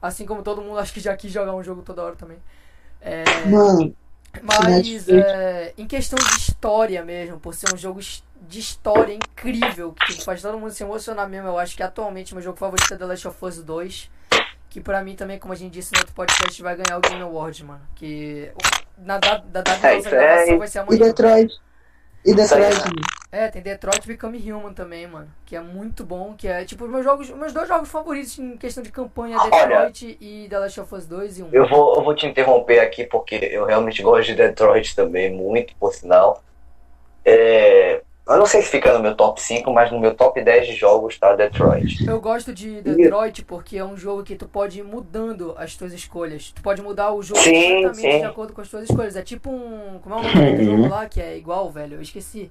[0.00, 2.38] Assim como todo mundo acho que já quis jogar um jogo toda hora também.
[2.98, 3.94] É, Mano,
[4.42, 10.06] mas é, em questão de história mesmo, por ser um jogo de história incrível, que
[10.06, 12.96] tipo, faz todo mundo se emocionar mesmo, eu acho que atualmente meu jogo favorito é
[12.96, 14.10] The Last of Us 2.
[14.70, 17.20] Que pra mim também, como a gente disse no outro podcast, vai ganhar o Game
[17.20, 17.82] Awards, mano.
[17.94, 18.50] Que
[18.96, 20.98] na da, da data da isso nossa gravação vai ser amanhã.
[20.98, 21.52] Detroit.
[21.52, 21.73] E Detroit, Isso
[22.26, 23.14] aí, mano.
[23.30, 25.28] É, tem Detroit Become Human também, mano.
[25.44, 26.34] Que é muito bom.
[26.38, 29.50] Que é tipo os meus jogos, meus dois jogos favoritos em questão de campanha, Olha.
[29.50, 31.48] Detroit e The Last of Us 2 e 1.
[31.52, 35.74] Eu vou, eu vou te interromper aqui porque eu realmente gosto de Detroit também, muito
[35.76, 36.42] por sinal.
[37.24, 40.68] É, eu não sei se fica no meu top 5, mas no meu top 10
[40.68, 42.06] de jogos tá Detroit.
[42.06, 45.92] Eu gosto de Detroit porque é um jogo que tu pode ir mudando as tuas
[45.92, 46.50] escolhas.
[46.52, 48.20] Tu pode mudar o jogo Sim, exatamente sim.
[48.20, 49.14] de acordo com as tuas escolhas.
[49.14, 49.98] É tipo um.
[50.02, 51.96] Como é o nome do jogo lá que é igual, velho?
[51.96, 52.50] Eu esqueci.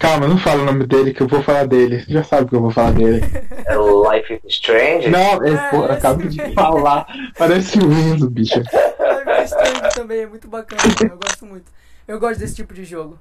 [0.00, 2.00] Calma, não fala o nome dele que eu vou falar dele.
[2.00, 3.22] Você já sabe que eu vou falar dele.
[3.66, 5.10] É Life is Strange.
[5.10, 7.06] Não, é, É, pô, esse acabo de falar.
[7.36, 8.58] Parece o Enzo, bicho.
[8.58, 11.72] Life is Strange também é muito bacana, eu gosto muito.
[12.06, 13.18] Eu gosto desse tipo de jogo.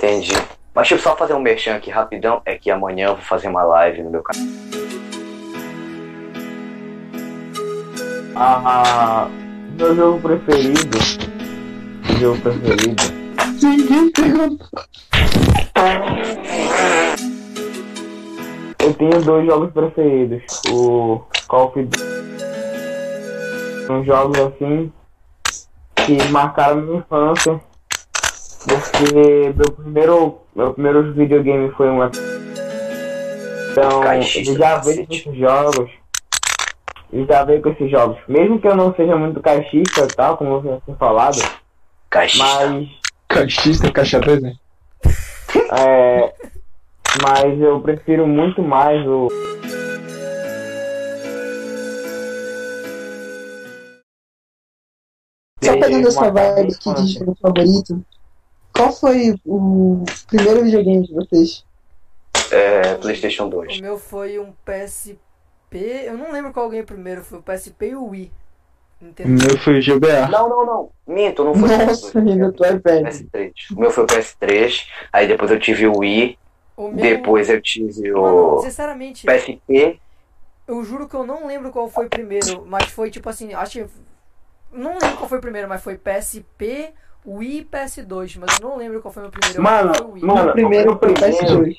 [0.00, 0.32] Entendi.
[0.74, 3.62] Mas tipo, só fazer um merchan aqui rapidão, é que amanhã eu vou fazer uma
[3.64, 4.46] live no meu canal.
[8.34, 9.28] Ah,
[9.78, 10.98] meu jogo preferido.
[12.08, 13.02] Meu jogo preferido.
[13.62, 14.68] Ninguém perguntou.
[18.78, 20.62] Eu tenho dois jogos preferidos.
[20.70, 21.98] O Call of Duty.
[23.86, 24.90] São jogos assim
[26.06, 27.60] que marcaram minha infância.
[28.66, 32.04] Porque meu primeiro, meu primeiro videogame foi um.
[33.72, 35.90] Então, eu já veio com esses jogos.
[37.12, 38.18] Eu já veio com esses jogos.
[38.28, 41.38] Mesmo que eu não seja muito caixista e tal, como você tinha falado,
[42.08, 42.44] Caixista.
[42.44, 42.88] mas
[43.30, 44.54] Caixista, caixa 2, né?
[45.78, 46.34] É,
[47.22, 49.28] mas eu prefiro muito mais o.
[55.62, 58.04] Só pegando essa Uma vibe aqui de jogo favorito,
[58.80, 61.64] qual foi o primeiro videogame de vocês?
[62.50, 63.80] É, PlayStation O 2.
[63.80, 65.18] meu foi um PSP.
[66.04, 67.22] Eu não lembro qual ganhei primeiro.
[67.22, 68.32] Foi o PSP e o Wii.
[69.00, 69.28] O Nintendo.
[69.30, 70.28] meu foi o GBA.
[70.28, 70.90] Não, não, não.
[71.06, 73.06] Minto, não foi o Nossa, PS2, ainda tu é velho.
[73.06, 73.52] PS3.
[73.76, 76.38] O meu foi o PS3, aí depois eu tive o Wii,
[76.76, 76.96] O meu.
[76.96, 79.98] depois eu tive Mano, o sinceramente, PSP.
[80.68, 83.72] eu juro que eu não lembro qual foi o primeiro, mas foi tipo assim, acho
[83.84, 83.86] que.
[84.72, 86.92] Não lembro qual foi o primeiro, mas foi PSP,
[87.26, 89.62] Wii e PS2, mas eu não lembro qual foi o meu primeiro.
[89.62, 90.24] Mano, que foi o Wii.
[90.24, 91.74] mano, O primeiro foi o primeiro- PS2.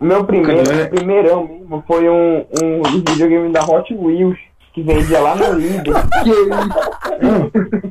[0.00, 4.38] O meu primeiro, Quando eu- o primeirão mesmo, foi um, um videogame da Hot Wheels
[4.72, 5.92] que vendia lá no Lidl.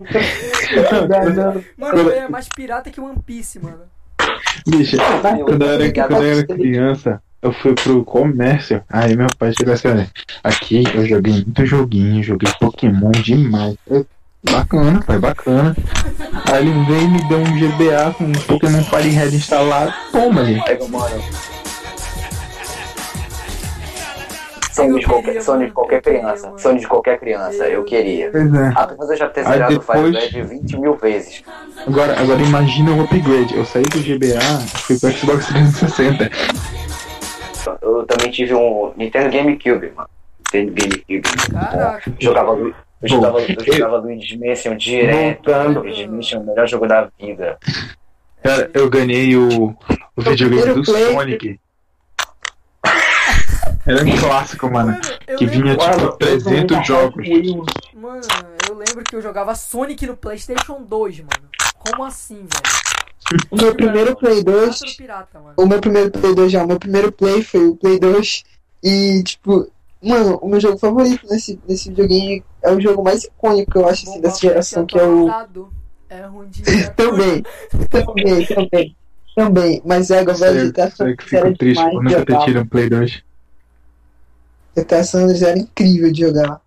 [1.77, 3.81] Mano, é mais pirata que One Piece, mano.
[4.67, 4.97] Bicho,
[5.45, 8.81] quando eu era, quando eu era criança, eu fui pro comércio.
[8.89, 10.09] Aí meu pai chegou assim, olha,
[10.43, 13.75] aqui eu joguei muito joguinho, joguei Pokémon demais.
[13.87, 14.05] Eu,
[14.43, 15.75] bacana, pai, bacana.
[16.51, 19.93] Aí ele veio e me deu um GBA com um Pokémon Party Red instalado.
[20.11, 20.63] Toma, gente.
[20.65, 20.85] Pega.
[24.71, 26.53] Sonho de qualquer, sonho de qualquer criança.
[26.57, 28.31] Sonho de qualquer criança, eu queria.
[28.31, 28.71] Pois é.
[28.75, 31.43] Apesar de eu já ter zerado o Fire depois- Red 20 mil vezes.
[31.85, 33.55] Agora, agora imagina o upgrade.
[33.57, 34.39] Eu saí do GBA,
[34.85, 36.29] fui pro Xbox 360.
[37.81, 40.09] Eu também tive um Nintendo GameCube, mano.
[40.53, 41.21] Nintendo GameCube.
[41.51, 42.13] Caraca.
[42.17, 42.55] Jogava,
[43.01, 45.45] eu jogava, eu jogava Luigi's Mansion direto.
[45.51, 45.79] Voltando.
[45.81, 47.57] Luigi's Mansion é o melhor jogo da vida.
[48.43, 49.75] Cara, eu ganhei o,
[50.15, 51.59] o videogame do play- Sonic.
[53.85, 54.91] Era um clássico, mano.
[54.91, 55.01] Mano,
[55.37, 57.27] Que lembro, vinha tipo Mano, eu 300 tô jogos.
[57.93, 58.21] Mano,
[58.67, 61.49] eu lembro que eu jogava Sonic no PlayStation 2, mano.
[61.77, 62.79] Como assim, velho?
[63.51, 65.53] O meu primeiro Play 2 Quatro pirata, mano.
[65.55, 68.43] o meu primeiro Play 2 já, o meu primeiro Play foi o Play 2
[68.83, 73.71] e, tipo, mano, o meu jogo favorito nesse, nesse videogame é o jogo mais icônico
[73.71, 75.29] que eu acho, assim, dessa geração, que é o...
[76.09, 76.63] É ruim de
[76.95, 77.43] também,
[77.89, 78.95] também, também,
[79.35, 82.39] também, mas é, velho, Eu, GTA San eu Andreas fico triste por de nunca ter
[82.45, 83.23] tido um Play 2.
[84.75, 86.61] GTA San Andreas era incrível de jogar.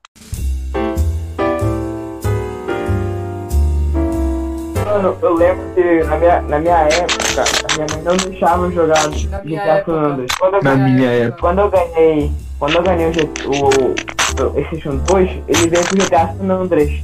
[4.85, 8.73] Mano, eu lembro que na minha, na minha época, a minha mãe não deixava eu
[8.73, 9.93] jogar GTA época.
[9.93, 10.31] San Andreas.
[10.41, 11.41] Eu Na ganhei, minha época.
[11.41, 13.11] quando eu ganhei, quando eu ganhei o,
[13.51, 17.03] o, o PlayStation 2, ele veio com o GTA San Andreas.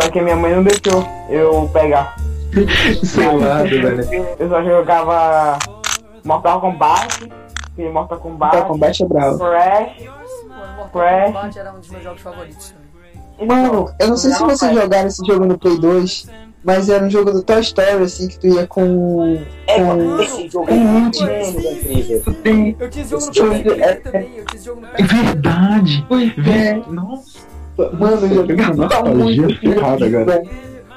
[0.00, 2.14] Só que minha mãe não deixou eu pegar.
[3.02, 4.26] Selado, velho.
[4.38, 5.58] Eu só jogava
[6.24, 7.28] Mortal Kombat,
[7.76, 9.38] e Mortal Kombat, Mortal Kombat é bravo.
[9.38, 10.04] Crash.
[10.46, 11.26] Mano, Mortal Crash.
[11.32, 12.74] Kombat era um dos meus jogos favoritos
[13.38, 13.48] também.
[13.48, 16.30] Mano, eu não sei se vocês jogaram esse jogo no Play 2,
[16.66, 19.40] mas era um jogo do Toy Story, assim, que tu ia com...
[19.68, 20.20] É, com...
[20.20, 22.22] esse jogo é com muito um incrível.
[22.24, 22.76] Tu tem...
[22.78, 26.06] Eu tinha esse jogo no jogo é- também, eu tinha esse jogo no É verdade.
[26.44, 27.38] É, Nossa.
[27.96, 30.42] mano, o jogo tá ferrada agora.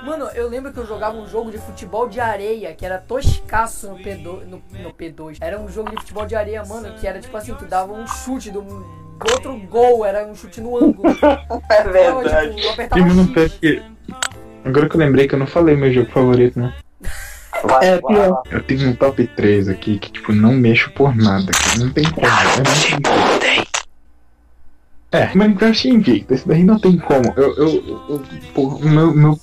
[0.04, 3.90] Mano, eu lembro que eu jogava um jogo de futebol de areia que era toscaço
[3.90, 5.38] no P2, no, no P2.
[5.40, 8.08] Era um jogo de futebol de areia, mano, que era tipo assim, tu dava um
[8.08, 11.04] chute do, do outro gol, era um chute no ângulo.
[11.70, 12.56] É Então, verdade.
[12.56, 13.84] tipo, eu apertava Primo não X.
[14.64, 16.74] Agora que eu lembrei que eu não falei meu jogo favorito, né?
[17.64, 18.44] Vai, É, vai, pior.
[18.52, 21.52] Eu tenho um top 3 aqui que, tipo, não mexo por nada.
[21.52, 22.28] Que não tem como.
[22.28, 23.40] Como.
[25.12, 27.34] É, Minecraft Invicto, esse daí não tem como.
[27.36, 27.68] Eu, eu,
[28.10, 29.40] eu pô, o meu, meu,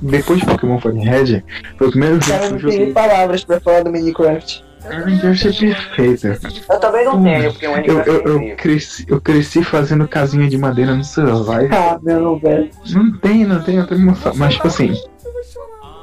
[0.00, 1.42] depois de Pokémon Fire Red,
[1.76, 2.92] foi o primeiro jogo que não eu joguei.
[2.92, 4.64] palavras pra falar do Minecraft.
[4.84, 6.26] Eu Minecraft é também, perfeito.
[6.70, 8.56] Eu também não tenho, porque o Eu, Minecraft é eu, eu, incrível.
[8.56, 11.74] cresci, eu cresci fazendo casinha de madeira no Survive.
[11.74, 12.70] Ah, não, velho.
[12.90, 14.32] Não tem, não tem outra emoção.
[14.36, 14.92] Mas, tipo assim,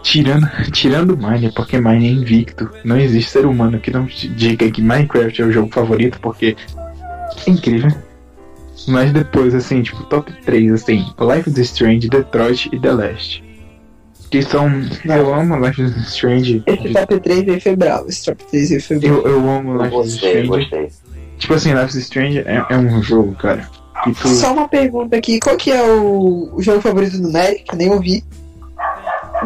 [0.03, 4.69] tirando, tirando o Mine, porque Mine é invicto, não existe ser humano que não diga
[4.69, 6.55] que Minecraft é o jogo favorito, porque
[7.45, 7.91] é incrível.
[8.87, 13.43] Mas depois, assim, tipo, top 3, assim, Life is Strange, Detroit e The Last.
[14.29, 14.69] Que são.
[15.05, 16.63] Eu amo Life is Strange.
[16.65, 18.09] Esse top 3 aí foi bravo.
[18.09, 19.15] Esse top 3 aí foi bravo.
[19.19, 20.47] Eu, eu amo Life is Strange.
[20.47, 20.89] gostei.
[21.37, 23.69] Tipo assim, Life is Strange é, é um jogo, cara.
[24.03, 24.27] Tu.
[24.27, 27.59] Só uma pergunta aqui, qual que é o, o jogo favorito do Nery?
[27.59, 28.23] Que eu nem ouvi.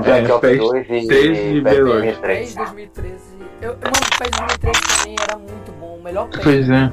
[0.03, 2.01] Black É, Ops PES 2 e 13 e PES B2.
[2.01, 2.55] PES 3.
[2.55, 3.15] 2013.
[3.61, 5.97] Eu, mano, o PES 2013 também era muito bom.
[5.99, 6.39] O melhor PES.
[6.43, 6.91] Pois é.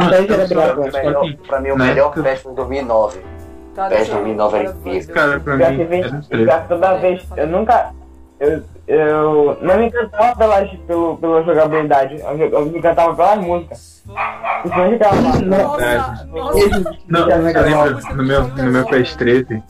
[0.00, 1.04] melhor PES.
[1.04, 3.20] Mano, pra mim, o melhor PES foi 2009.
[3.74, 5.06] Tá, PES deixa eu- 2009 era agora eu vou incrível.
[5.06, 5.12] ver.
[5.14, 5.86] Cara, pra Já mim.
[6.28, 6.46] três.
[6.46, 7.90] já toda vez, eu nunca.
[8.40, 14.02] Eu, eu não me encantava pelas, pelo, pela jogabilidade, eu, eu me encantava pelas músicas.
[14.62, 15.40] Principalmente aquela lá.
[15.40, 16.26] Nossa.
[17.08, 17.62] Não, você legal.
[17.84, 19.62] lembra, no meu, no meu PS13, no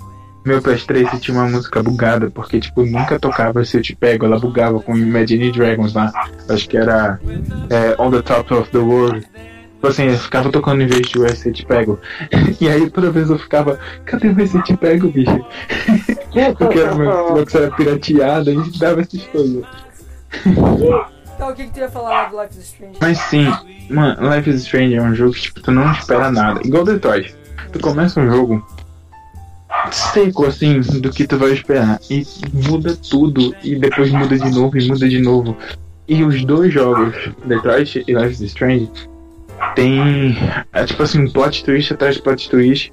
[0.53, 4.39] meu PS13 tinha uma música bugada, porque, tipo, nunca tocava Se Eu Te Pego, ela
[4.39, 6.11] bugava com Imagine Dragons lá,
[6.49, 7.21] acho que era
[7.71, 9.27] é, On The Top of the World.
[9.83, 11.99] Tipo assim, eu ficava tocando em vez de o Eu Te Pego.
[12.61, 15.45] E aí, toda vez eu ficava, cadê o Eu Te Pego, bicho?
[16.57, 19.65] Porque era meu Xbox era pirateado e dava essas coisas.
[21.39, 22.99] Tá, o que, que tu ia falar do Life is Strange?
[23.01, 23.51] Mas sim,
[23.91, 26.61] mano, Life is Strange é um jogo que tipo, tu não espera nada.
[26.63, 27.35] Igual Detroit.
[27.73, 28.65] Tu começa um jogo
[29.91, 31.99] seco, assim, do que tu vai esperar.
[32.09, 35.57] E muda tudo, e depois muda de novo, e muda de novo.
[36.07, 37.17] E os dois jogos,
[37.47, 38.89] Detroit e Life is Strange,
[39.75, 40.37] tem,
[40.73, 42.93] é, tipo assim, um plot twist atrás de plot twist.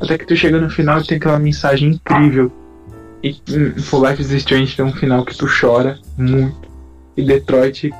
[0.00, 2.52] Até que tu chega no final e tem aquela mensagem incrível.
[3.22, 6.68] E hum, for Life is Strange tem um final que tu chora muito.
[7.16, 7.90] E Detroit,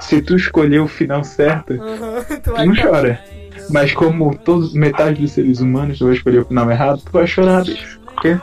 [0.00, 3.22] se tu escolher o final certo, Uhum, tu tu não chora.
[3.70, 7.26] Mas como todos, metade dos seres humanos, tu vai escolher o final errado, tu vai
[7.26, 8.00] chorar, bicho.
[8.04, 8.38] Porque.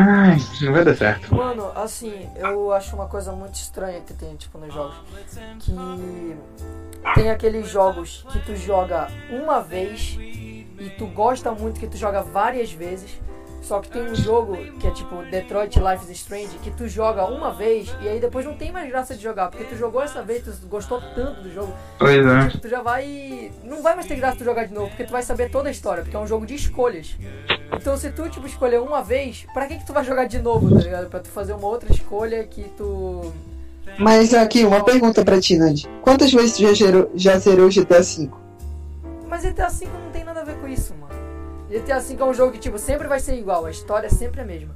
[0.00, 1.34] Ai, não vai dar certo.
[1.34, 4.94] Mano, assim, eu acho uma coisa muito estranha que tem, tipo, nos jogos.
[5.58, 6.36] Que
[7.14, 12.22] tem aqueles jogos que tu joga uma vez e tu gosta muito que tu joga
[12.22, 13.20] várias vezes.
[13.68, 17.26] Só que tem um jogo que é tipo Detroit Life is Strange que tu joga
[17.26, 19.50] uma vez e aí depois não tem mais graça de jogar.
[19.50, 22.48] Porque tu jogou essa vez, tu gostou tanto do jogo Pois é.
[22.62, 23.52] Tu já vai.
[23.62, 25.70] Não vai mais ter graça tu jogar de novo, porque tu vai saber toda a
[25.70, 27.14] história, porque é um jogo de escolhas.
[27.70, 30.74] Então se tu, tipo, escolher uma vez, pra que, que tu vai jogar de novo,
[30.74, 31.10] tá ligado?
[31.10, 33.30] Pra tu fazer uma outra escolha que tu.
[33.98, 35.82] Mas aqui, uma pergunta pra ti, Nand.
[36.00, 38.30] Quantas vezes tu já zerou, já zerou GTA V?
[39.28, 40.94] Mas GTA V não tem nada a ver com isso.
[41.70, 44.40] GTA V é um jogo que, tipo, sempre vai ser igual, a história é sempre
[44.40, 44.74] a mesma.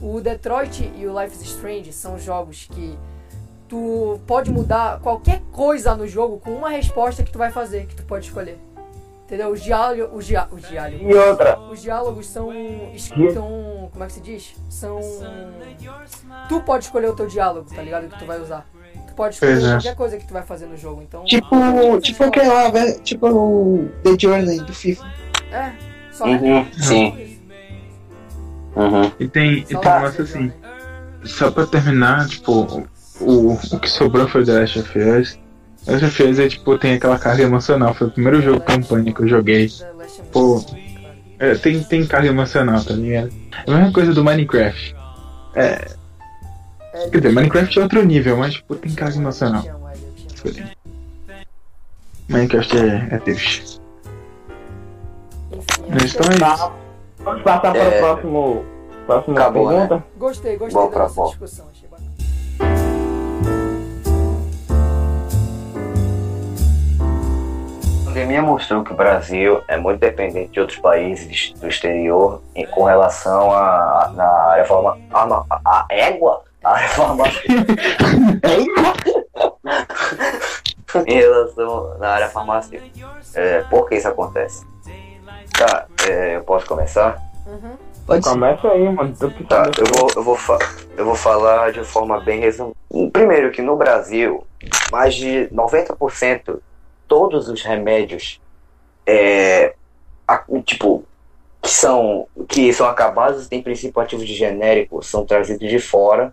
[0.00, 2.98] O Detroit e o Life is Strange são jogos que
[3.68, 7.94] tu pode mudar qualquer coisa no jogo com uma resposta que tu vai fazer, que
[7.94, 8.58] tu pode escolher.
[9.26, 9.50] Entendeu?
[9.50, 10.08] Os diálogos.
[10.12, 11.00] Os, dia, os diálogos.
[11.02, 12.50] E outra, Os diálogos são.
[12.92, 13.88] Estão.
[13.92, 14.54] Como é que se diz?
[14.68, 14.98] São.
[16.48, 18.08] Tu pode escolher o teu diálogo, tá ligado?
[18.08, 18.66] Que tu vai usar.
[19.06, 19.70] Tu pode escolher Pois é.
[19.74, 21.02] qualquer coisa que tu vai fazer no jogo.
[21.02, 21.24] Então.
[21.24, 25.04] Tipo, tipo aquela, ve- tipo o The Journey do FIFA.
[25.52, 25.72] É,
[26.20, 27.38] só Uhum, sim.
[28.76, 29.10] Uhum.
[29.18, 30.52] E tem, e tem um negócio assim.
[31.24, 32.86] Só pra terminar, tipo,
[33.20, 35.38] o, o que sobrou foi The Last of Us.
[35.86, 37.94] The Last of Us é tipo, tem aquela carga emocional.
[37.94, 39.70] Foi o primeiro jogo campanha que eu joguei.
[40.30, 40.62] Pô.
[41.38, 43.32] É, tem, tem carga emocional, tá ligado?
[43.66, 44.94] É a mesma coisa do Minecraft.
[45.54, 45.88] É,
[47.10, 49.64] Quer dizer, Minecraft é outro nível, mas tipo, tem carga emocional.
[52.28, 53.79] Minecraft é, é Deus.
[55.90, 56.38] Então é isso.
[56.38, 56.72] tá,
[57.18, 57.96] vamos passar para É.
[57.96, 58.64] o próximo,
[59.06, 59.78] próxima Acabou, né?
[59.86, 60.04] pergunta.
[60.16, 61.26] gostei, gostei Bom da nossa bom.
[61.28, 61.66] discussão.
[61.70, 62.10] Achei bacana.
[68.02, 72.66] A pandemia mostrou que o Brasil é muito dependente de outros países do exterior em,
[72.66, 77.54] com relação a, a- na área farma, a, a, a égua, a área farmacêutica.
[81.06, 83.08] em relação na área farmacêutica.
[83.34, 84.66] É, por que isso acontece?
[85.60, 87.20] Tá, é, eu posso começar?
[87.46, 87.76] Uhum.
[88.06, 88.24] Pode.
[88.24, 89.14] Começa aí, mano.
[89.46, 89.78] Tá, sabe.
[89.78, 90.38] eu vou, eu, vou
[90.96, 92.74] eu vou falar de forma bem resumida.
[93.12, 94.46] Primeiro, que no Brasil,
[94.90, 96.60] mais de 90%
[97.06, 98.40] todos os remédios
[99.06, 99.74] é,
[100.26, 101.04] a- tipo,
[101.60, 106.32] que são, que são acabados têm princípio ativo de genérico, são trazidos de fora,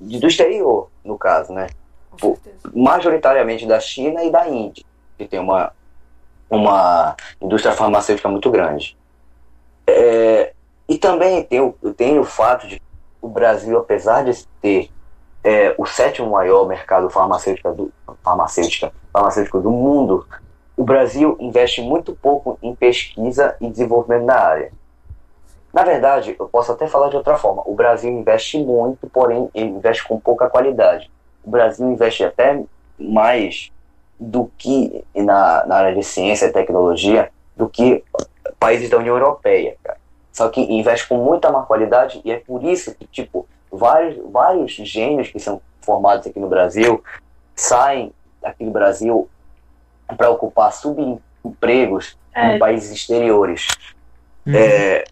[0.00, 1.68] de- do exterior, no caso, né?
[2.20, 2.56] Certeza.
[2.74, 4.84] majoritariamente da China e da Índia,
[5.16, 5.72] que tem uma,
[6.50, 8.96] uma indústria farmacêutica muito grande.
[9.86, 10.52] É,
[10.88, 12.86] e também tem tem o fato de que
[13.20, 14.90] o Brasil, apesar de ter
[15.42, 20.26] é, o sétimo maior mercado farmacêutico do, farmacêutica, farmacêutico do mundo,
[20.76, 24.72] o Brasil investe muito pouco em pesquisa e desenvolvimento na área.
[25.72, 27.62] Na verdade, eu posso até falar de outra forma.
[27.66, 31.10] O Brasil investe muito, porém investe com pouca qualidade
[31.48, 32.62] o Brasil investe até
[32.98, 33.72] mais
[34.18, 38.04] do que na, na área de ciência e tecnologia do que
[38.58, 39.98] países da União Europeia, cara.
[40.32, 44.72] Só que investe com muita má qualidade e é por isso que, tipo, vários, vários
[44.72, 47.02] gênios que são formados aqui no Brasil
[47.54, 49.28] saem aqui do Brasil
[50.16, 52.54] para ocupar subempregos É.
[52.54, 53.66] em países exteriores.
[54.46, 54.54] Uhum.
[54.54, 55.04] É,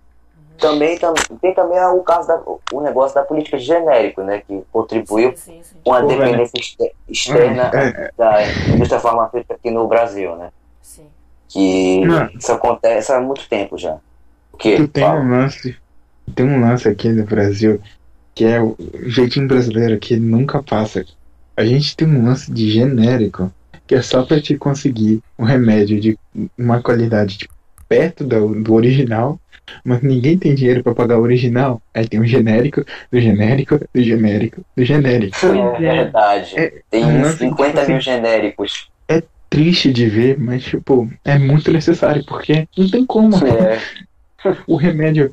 [0.57, 2.41] também tam, tem também o caso da,
[2.73, 5.77] o negócio da política de genérico, né, que contribuiu Sim, sim, sim.
[5.85, 8.43] com a dependência exter- externa É, da
[8.75, 10.51] indústria farmacêutica aqui no Brasil, né?
[10.83, 11.07] sim.
[11.49, 12.29] Que Não.
[12.31, 13.97] isso acontece há muito tempo já.
[14.53, 14.77] O quê?
[14.77, 15.77] Tu tem um lance.
[16.35, 17.81] Tem um lance aqui no Brasil
[18.35, 21.05] que é o jeitinho brasileiro que nunca passa.
[21.57, 23.51] A gente tem um lance de genérico
[23.87, 26.19] que é só pra te conseguir um remédio de
[26.59, 27.55] uma qualidade tipo,
[27.89, 29.39] perto do, do original,
[29.85, 31.81] mas ninguém tem dinheiro pra pagar o original.
[31.95, 35.37] Aí tem um genérico, do genérico, do genérico, do genérico.
[35.47, 36.05] É é.
[36.05, 36.55] verdade.
[36.57, 38.89] É, Tem um uns lance, 50 tipo mil assim, genéricos.
[39.49, 43.37] Triste de ver, mas tipo, é muito necessário, porque não tem como.
[43.47, 43.79] É,
[44.67, 45.33] O remédio,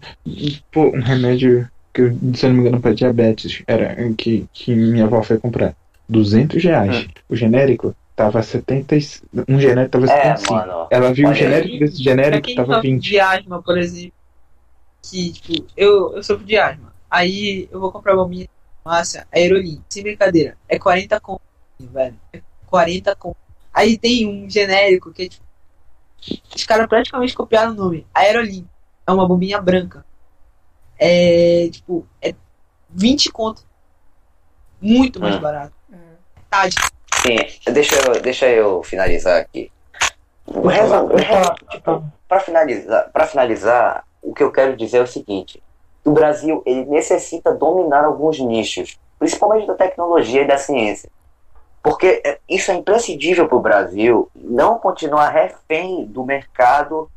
[0.71, 4.75] pô, um remédio que, eu, se eu não me engano, para diabetes, era que, que
[4.75, 5.75] minha avó foi comprar.
[6.07, 7.07] 200 reais.
[7.27, 8.95] O genérico tava 70.
[8.95, 9.01] e-
[9.47, 10.53] Um genérico tava é 75.
[10.53, 10.87] mano.
[10.91, 13.03] Ela viu o Olha genérico desse genérico tava sofre 20.
[13.03, 14.13] de asma, por exemplo.
[15.03, 16.93] Que, tipo, eu, eu sofro de asma.
[17.09, 18.47] Aí eu vou comprar uma minha
[18.83, 21.41] massa, Aerolim, sem brincadeira, é 40 conto,
[21.79, 22.19] velho.
[22.31, 23.37] É 40 conto.
[23.73, 25.43] Aí tem um genérico que é tipo.
[26.55, 28.07] Os caras praticamente copiaram o nome.
[28.13, 28.67] Aerolim.
[29.05, 30.05] É uma bombinha branca.
[30.97, 32.07] É tipo.
[32.21, 32.33] É
[32.89, 33.63] 20 conto.
[34.79, 35.39] Muito mais Hum.
[35.39, 35.73] barato.
[35.91, 35.97] Hum.
[36.49, 37.37] Tá, Sim,
[37.71, 39.71] deixa eu, deixa eu finalizar aqui.
[40.47, 41.09] Resumo-
[41.71, 45.61] tipo, para finalizar, para finalizar, o que eu quero dizer é o seguinte:
[46.05, 51.09] o Brasil ele necessita dominar alguns nichos, principalmente da tecnologia e da ciência,
[51.81, 57.09] porque é, isso é imprescindível para o Brasil não continuar refém do mercado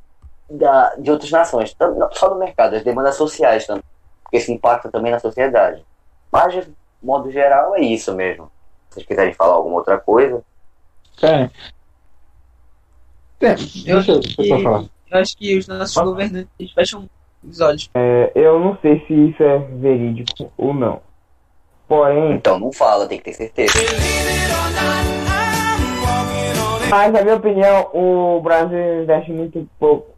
[0.50, 3.82] da, de outras nações, Tanto- não só do mercado, das demandas sociais também,
[4.22, 5.84] porque isso impacta também na sociedade.
[6.30, 6.68] Mas de
[7.02, 8.50] modo geral é isso mesmo.
[8.90, 10.42] Se vocês quiserem falar alguma outra coisa,
[11.20, 11.50] Cara.
[13.40, 13.56] É, Eu
[14.02, 14.84] deixa deixa eu só falar.
[15.10, 17.08] Eu acho que os nossos governantes fecham
[17.42, 17.90] os olhos.
[17.94, 21.00] É, eu não sei se isso é verídico ou não.
[21.88, 23.72] Porém, então não fala, tem que ter certeza.
[26.90, 30.10] mas na minha opinião, o Brasil investe muito pouco.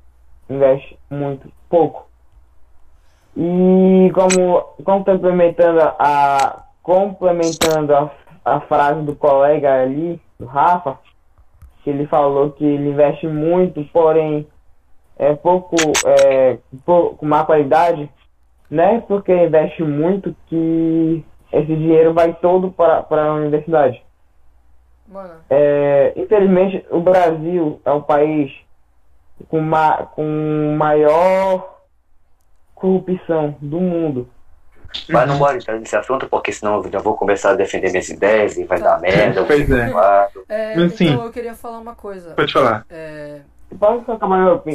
[0.49, 2.09] Investe muito pouco.
[3.37, 8.11] E como complementando a complementando a,
[8.45, 10.99] a frase do colega ali, do Rafa,
[11.85, 14.47] que ele falou que ele investe muito, porém
[15.19, 18.09] é pouco, é, com má qualidade,
[18.71, 19.03] né?
[19.09, 24.03] Porque investe muito que esse dinheiro vai todo para, para a universidade.
[25.07, 28.53] Mano, É, infelizmente, o Brasil é o país
[29.49, 31.79] com, ma com maior
[32.75, 34.29] corrupção do mundo.
[35.09, 38.09] Mas não bora entrar nesse assunto, porque senão eu já vou começar a defender minhas
[38.09, 38.95] ideias e vai Tá.
[38.95, 39.45] dar merda.
[39.45, 39.93] Pois é.
[40.49, 42.35] é, assim, então eu queria falar uma coisa.
[42.35, 42.87] Pode falar.
[42.89, 43.41] É,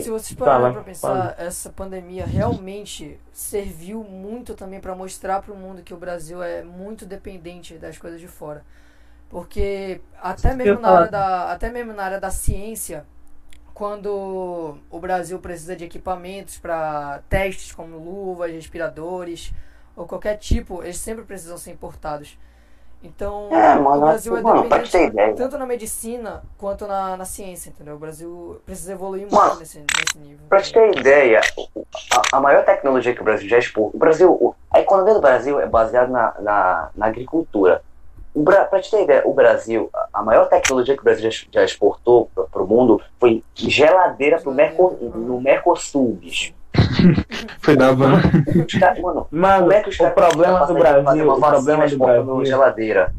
[0.01, 5.41] Se vocês Tá, pararem vai, pra pensar, essa pandemia realmente serviu muito também pra mostrar
[5.41, 8.63] pro mundo que o Brasil é muito dependente das coisas de fora.
[9.29, 13.05] Porque até mesmo na área da, até mesmo na área da ciência,
[13.73, 19.51] quando o Brasil precisa de equipamentos para testes como luvas, respiradores
[19.95, 22.37] ou qualquer tipo, eles sempre precisam ser importados.
[23.03, 27.69] Então, É, mano, o Brasil é mano, dependente tanto na medicina quanto na, na ciência,
[27.69, 27.95] entendeu?
[27.95, 30.45] O Brasil precisa evoluir muito Mano, nesse, nesse nível.
[30.47, 31.85] Pra te ter ideia, o-
[32.31, 33.91] a, a maior tecnologia que o Brasil já exportou.
[33.93, 37.81] O Brasil, o- a economia do Brasil é baseada na, na, na agricultura.
[38.33, 41.45] O Bra, pra te ter ideia, o Brasil, a, maior tecnologia que o Brasil já,
[41.51, 46.53] já exportou pra, pro mundo foi geladeira pro Mercor, no Mercosul, bicho.
[47.59, 48.21] Foi da van.
[48.79, 52.45] Caras- mano, Mas como é que os o problema do Brasil, o problema do Brasil,
[52.45, 53.13] geladeira?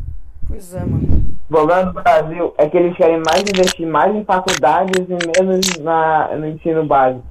[0.47, 1.25] Pois é, mano.
[1.49, 5.67] o problema do Brasil é que eles querem mais investir mais em faculdades e menos
[5.79, 7.25] na, no ensino básico.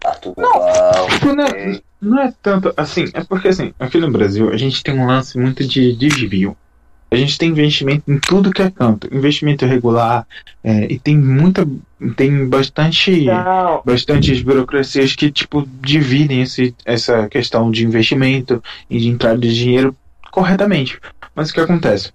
[0.00, 1.08] Tá igual.
[1.10, 1.82] Tipo, não, ok.
[2.00, 5.38] não é tanto assim, é porque assim, aqui no Brasil a gente tem um lance
[5.38, 6.56] muito de desvio.
[7.16, 10.26] A gente tem investimento em tudo que é canto, investimento regular,
[10.62, 11.66] é, e tem muita.
[12.14, 13.24] tem bastante.
[13.24, 19.54] Não, bastantes burocracias que tipo dividem esse, essa questão de investimento e de entrada de
[19.54, 19.96] dinheiro
[20.30, 21.00] corretamente.
[21.34, 22.12] Mas o que acontece?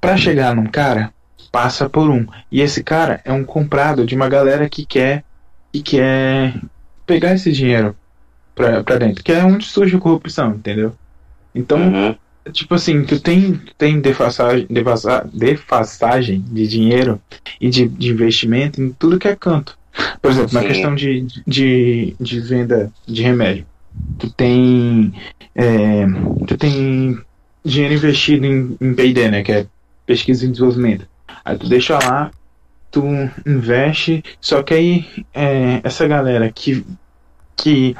[0.00, 1.12] Para chegar num cara,
[1.52, 2.26] passa por um.
[2.50, 5.22] E esse cara é um comprado de uma galera que quer
[5.70, 6.54] que quer
[7.06, 7.94] pegar esse dinheiro
[8.54, 10.94] pra, pra dentro, que é onde surge a corrupção, entendeu?
[11.54, 12.16] Então, Uhum.
[12.52, 17.20] Tipo assim, tu tem, tu tem defassagem, defasa- defassagem de dinheiro
[17.60, 19.78] e de, de investimento em tudo que é canto.
[20.20, 20.66] Por exemplo, na Sim.
[20.68, 23.64] questão de, de, de venda de remédio.
[24.18, 25.12] Tu tem.
[25.54, 26.04] é,
[26.46, 27.18] tu tem
[27.64, 29.42] dinheiro investido em, em PD, né?
[29.42, 29.66] Que é
[30.04, 31.06] pesquisa e desenvolvimento.
[31.44, 32.30] Aí tu deixa lá,
[32.90, 33.04] tu
[33.46, 36.84] investe, só que aí é, essa galera que,
[37.56, 37.94] que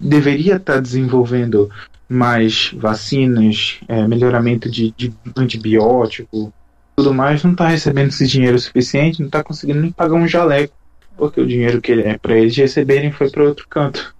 [0.00, 1.70] deveria estar desenvolvendo
[2.12, 6.52] mais vacinas, é, melhoramento de, de antibiótico,
[6.94, 10.74] tudo mais, não está recebendo esse dinheiro suficiente, não está conseguindo nem pagar um jaleco,
[11.16, 14.14] porque o dinheiro que é para eles receberem foi para outro canto,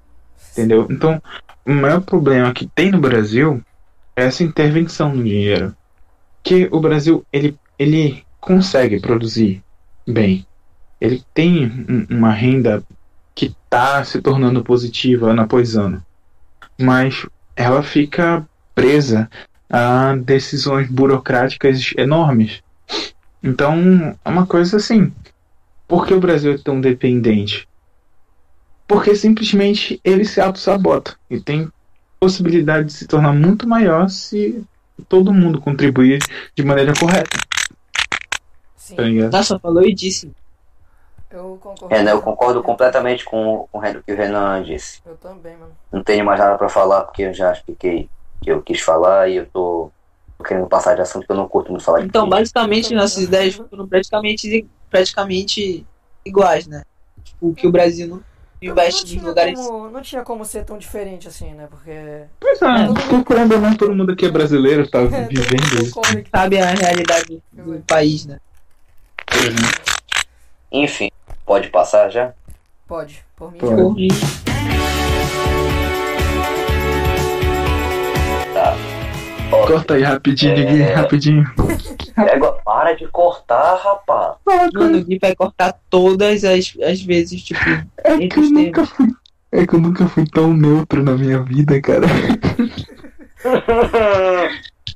[0.52, 0.86] entendeu?
[0.90, 1.20] Então,
[1.66, 3.62] o maior problema que tem no Brasil
[4.16, 5.74] é essa intervenção no dinheiro,
[6.42, 9.62] que o Brasil ele, ele consegue produzir
[10.06, 10.46] bem,
[11.00, 12.82] ele tem um- uma renda
[13.34, 16.02] que está se tornando positiva ano após ano,
[16.80, 17.26] mas
[17.62, 19.30] ela fica presa
[19.70, 22.62] a decisões burocráticas enormes.
[23.42, 25.12] Então, é uma coisa assim.
[25.88, 27.68] Por que o Brasil é tão dependente?
[28.86, 31.70] Porque simplesmente ele se auto-sabota e tem
[32.20, 34.62] possibilidade de se tornar muito maior se
[35.08, 36.20] todo mundo contribuir
[36.54, 37.36] de maneira correta,
[38.76, 38.96] Sim.
[39.30, 39.38] tá?
[39.38, 40.30] Nossa, falou e disse.
[41.32, 41.94] Eu concordo.
[41.94, 45.00] Renan, eu concordo completamente com, com o que o Renan disse.
[45.06, 45.72] Eu também, mano.
[45.90, 48.08] Não tenho mais nada pra falar porque eu já expliquei
[48.40, 49.90] o que eu quis falar e eu tô,
[50.42, 53.54] querendo passar de assunto que eu não curto muito falar de Então, basicamente, nossas ideias
[53.54, 55.86] foram praticamente, praticamente
[56.24, 56.82] iguais, né?
[57.24, 58.22] Tipo, o que o Brasil não
[58.60, 59.58] investe tinha lugares.
[59.58, 61.66] como, não tinha como ser tão diferente assim, né?
[61.70, 62.24] Porque.
[62.40, 66.00] Pois é, querendo ou não, todo mundo aqui é brasileiro, tá É, vivendo mundo isso.
[66.34, 68.38] Sabe a realidade do país, né?
[70.72, 71.10] Enfim,
[71.44, 72.32] pode passar já?
[72.88, 73.58] Pode, por mim.
[73.58, 74.08] Pode.
[78.54, 78.74] Tá.
[79.52, 80.64] Ó, Corta aí rapidinho, É.
[80.64, 81.44] Gui, rapidinho.
[82.16, 84.36] pega- para de cortar, rapaz.
[84.74, 87.60] mano, o Gui vai cortar todas as, as vezes, tipo,
[87.98, 89.08] É que eu nunca fui.
[89.50, 92.06] É que eu nunca fui tão neutro na minha vida, cara.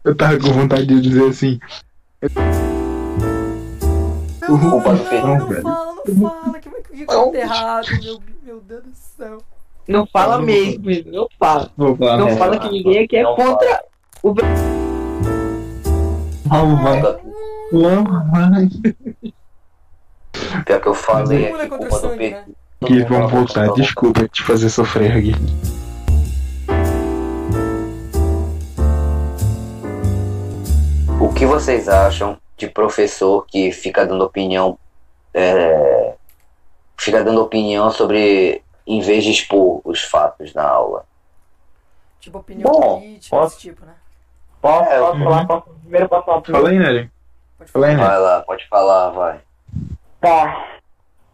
[0.04, 1.58] Eu tava com vontade de dizer assim.
[4.48, 5.62] Não, não, Pedro, não velho.
[5.62, 9.38] fala, não fala, que vai que corta errado, meu, meu Deus do céu.
[9.88, 11.70] não fala Não, não mesmo, não fala.
[11.76, 12.16] Vou falar.
[12.18, 13.84] Não fala que ninguém aqui é Não contra
[14.22, 14.54] o Brasil.
[16.50, 16.92] Não.
[16.92, 17.20] Pega-
[17.72, 18.68] Não vai.
[20.64, 22.20] Pior que eu falei é aqui, culpa do Pedro.
[22.20, 22.44] né?
[22.80, 23.72] Vamos fala voltar.
[23.72, 25.34] Desculpa te fazer sofrer, Gui.
[31.20, 34.78] O que vocês acham de professor que fica dando opinião,
[35.34, 36.14] é,
[36.98, 41.04] fica dando opinião sobre, em vez de expor os fatos na aula?
[42.20, 43.94] Tipo, opinião Bom, política, posso- desse tipo, né?
[44.60, 45.24] Posso, É, posso uhum.
[45.24, 45.46] falar?
[45.46, 47.10] Posso, primeiro posso falar Fala aí, Nery.
[47.58, 47.94] Pode Fala aí.
[47.94, 48.08] Nery.
[48.08, 49.40] Vai lá, pode falar, vai.
[50.20, 50.68] Tá.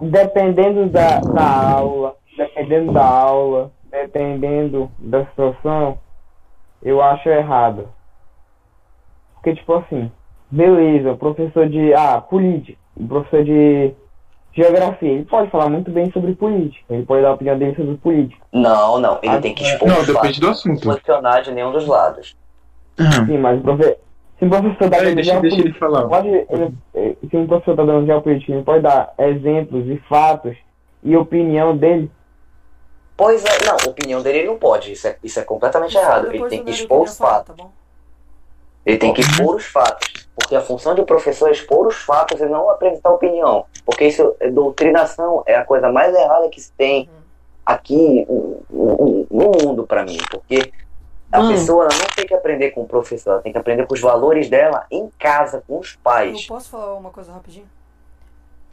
[0.00, 5.98] Dependendo da, da aula, dependendo da aula, dependendo da situação,
[6.82, 7.88] eu acho errado.
[9.34, 10.10] Porque, tipo assim,
[10.52, 13.92] beleza, o professor de, ah, política, o professor de
[14.54, 17.96] geografia, ele pode falar muito bem sobre política, ele pode dar a opinião dele sobre
[17.96, 18.44] política.
[18.52, 20.82] Não, não, ele Ah, tem que expor Não, os depende do não assunto.
[20.82, 22.36] posicionar de nenhum dos lados.
[22.98, 23.96] Ah, Sim, mas o profe...
[24.38, 26.06] se o professor dá Peraí, deixa, deixa ele falar.
[26.06, 30.54] Pode, ele- eh, se um professor está dando geopolítica, ele pode dar exemplos e fatos
[31.02, 32.10] e opinião dele.
[33.16, 36.24] Pois é, não, opinião dele ele não pode, isso é, isso é completamente errado.
[36.26, 37.56] Ele Depois tem que eu expor os fatos.
[37.56, 37.64] tá?
[38.84, 40.21] Ele tem que expor os fatos.
[40.34, 43.66] Porque a função do professor é expor os fatos e não apresentar opinião.
[43.84, 47.08] Porque isso, é- doutrinação é a coisa mais errada que se tem
[47.66, 50.16] aqui no- mundo pra mim.
[50.30, 50.72] Porque
[51.30, 51.52] a Mano.
[51.52, 54.00] pessoa ela não tem que aprender com o professor, ela tem que aprender com os
[54.00, 56.46] valores dela em casa, com os Eu pais.
[56.46, 57.68] posso falar uma coisa rapidinho?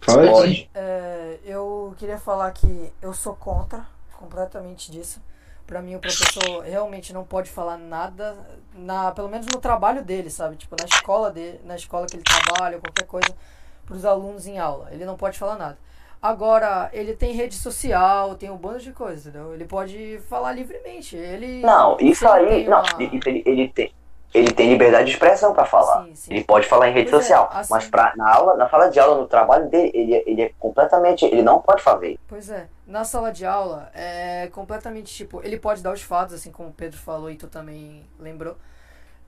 [0.05, 0.70] Pode.
[0.74, 3.86] É, eu queria falar que eu sou contra
[4.18, 5.22] completamente disso.
[5.70, 8.36] Pra mim, o professor realmente não pode falar nada,
[8.74, 10.55] na, pelo menos no trabalho dele, sabe?
[10.55, 13.36] Tipo, na escola dele, na escola que ele trabalha, ou qualquer coisa,
[13.86, 14.88] pros alunos em aula.
[14.91, 15.78] Ele não pode falar nada.
[16.20, 19.53] Agora, ele tem rede social, tem um bando de coisas, entendeu?
[19.53, 21.15] Ele pode falar livremente.
[21.15, 21.61] Ele.
[21.61, 22.67] Não, isso aí.
[22.67, 23.91] Não, uma- ele, ele, ele tem,
[24.34, 26.03] ele tem liberdade de expressão pra falar.
[26.05, 26.34] Sim, sim.
[26.34, 28.89] Ele pode falar em rede Pois é, social, assim- mas pra, na aula, na sala
[28.89, 31.25] de aula, no trabalho dele, ele, ele é completamente.
[31.25, 32.19] Ele não pode fazer.
[32.27, 36.51] Pois é, na sala de aula é completamente tipo, ele pode dar os fatos, assim
[36.51, 38.55] como o Pedro falou e tu também lembrou.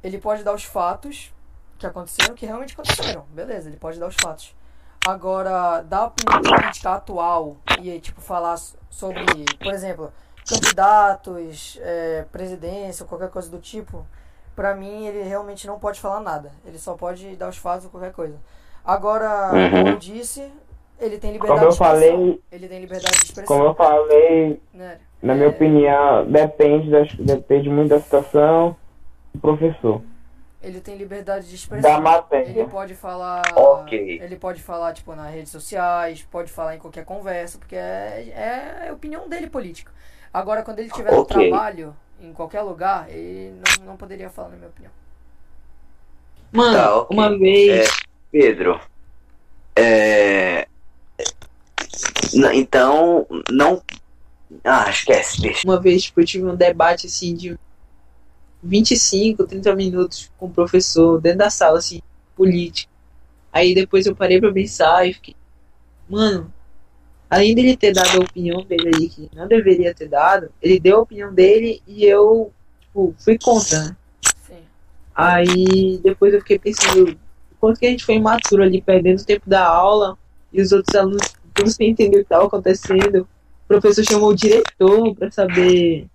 [0.03, 1.33] Ele pode dar os fatos
[1.77, 4.55] que aconteceram, que realmente aconteceram, beleza, ele pode dar os fatos.
[5.07, 8.55] Agora, dar a opinião política atual e tipo falar
[8.87, 9.23] sobre,
[9.59, 10.13] por exemplo,
[10.47, 14.05] candidatos, é, presidência qualquer coisa do tipo,
[14.55, 16.51] pra mim ele realmente não pode falar nada.
[16.65, 18.37] Ele só pode dar os fatos ou qualquer coisa.
[18.83, 19.69] Agora, Uhum.
[19.71, 20.51] como eu disse,
[20.99, 22.17] ele tem liberdade Como eu de expressão.
[22.17, 23.57] falei, Ele tem liberdade de expressão.
[23.57, 24.99] como eu falei, né?
[25.21, 28.75] na minha É, opinião, depende, das, depende muito da situação
[29.33, 30.01] do professor,
[30.63, 31.91] Ele tem liberdade de da expressão.
[31.93, 32.65] Ele matéria.
[32.67, 33.41] pode falar.
[33.55, 34.19] Ok.
[34.21, 38.29] Ele pode falar, tipo, nas redes sociais, pode falar em qualquer conversa, porque é,
[38.85, 39.91] é a opinião dele política.
[40.33, 41.49] Agora, quando ele estiver no Ok.
[41.49, 44.91] trabalho, em qualquer lugar, ele não, não poderia falar, na minha opinião.
[46.51, 47.17] Mano, Tá, ok.
[47.17, 47.89] uma vez.
[48.31, 48.79] Pedro,
[49.75, 50.67] é.
[52.53, 53.81] Então, não.
[54.63, 55.61] Ah, esquece, deixa.
[55.65, 57.57] Uma vez, tipo, eu tive um debate assim de
[58.63, 62.01] 25, 30 minutos com o professor dentro da sala, assim,
[62.35, 62.91] política.
[63.51, 65.35] Aí depois eu parei pra pensar e fiquei.
[66.07, 66.53] Mano,
[67.31, 70.97] além dele ter dado a opinião dele ali, que não deveria ter dado, ele deu
[70.97, 72.51] a opinião dele e eu,
[72.81, 73.95] tipo, fui contra, né?
[74.45, 74.63] Sim.
[75.15, 77.17] Aí depois eu fiquei pensando
[77.57, 80.17] quanto que a gente foi imaturo ali, perdendo o tempo da aula
[80.51, 81.21] e os outros alunos
[81.53, 83.21] tudo sem entender o que estava acontecendo.
[83.21, 86.07] O professor chamou o diretor para saber.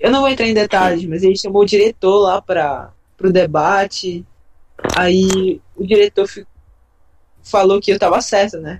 [0.00, 2.90] Eu não vou entrar em detalhes, mas ele chamou o diretor lá para
[3.22, 4.24] o debate.
[4.96, 6.46] Aí o diretor fi-
[7.44, 8.78] falou que eu tava certa, né?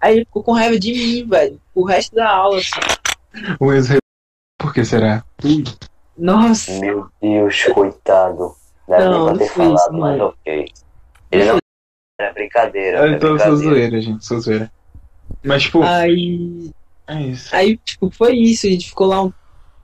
[0.00, 1.60] Aí ele ficou com raiva de mim, velho.
[1.74, 3.56] O resto da aula, assim.
[3.58, 3.88] O ex
[4.58, 5.24] Por que será?
[6.16, 6.72] Nossa.
[6.78, 8.54] Meu Deus, coitado.
[8.86, 10.24] Nem Não, não ter falado, isso, mas mano.
[10.26, 10.66] ok.
[11.32, 11.58] Ele não.
[12.20, 12.98] Era brincadeira.
[12.98, 13.74] Era Então eu sou brincadeira.
[13.80, 14.70] zoeira, gente, sou zoeira.
[15.42, 16.70] Mas, tipo, Aí.
[17.08, 17.56] é isso.
[17.56, 18.66] Aí, tipo, foi isso.
[18.66, 19.32] A gente ficou lá um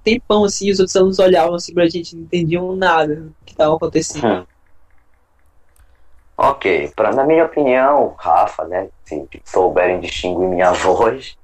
[0.04, 3.54] tempão assim, e os outros alunos olhavam assim pra gente, não entendiam nada do que
[3.56, 4.26] tava acontecendo.
[4.26, 4.46] Hum.
[6.42, 11.36] Ok, pra, na minha opinião, Rafa, né, se souberem distinguir minha voz,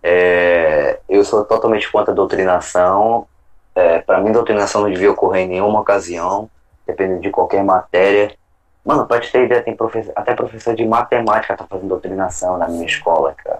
[0.00, 3.26] é, eu sou totalmente contra a doutrinação.
[3.74, 6.48] É, para mim, doutrinação não devia ocorrer em nenhuma ocasião,
[6.86, 8.36] dependendo de qualquer matéria.
[8.84, 12.68] Mano, pra te ter ideia, tem professor, até professor de matemática tá fazendo doutrinação na
[12.68, 13.58] minha escola, cara.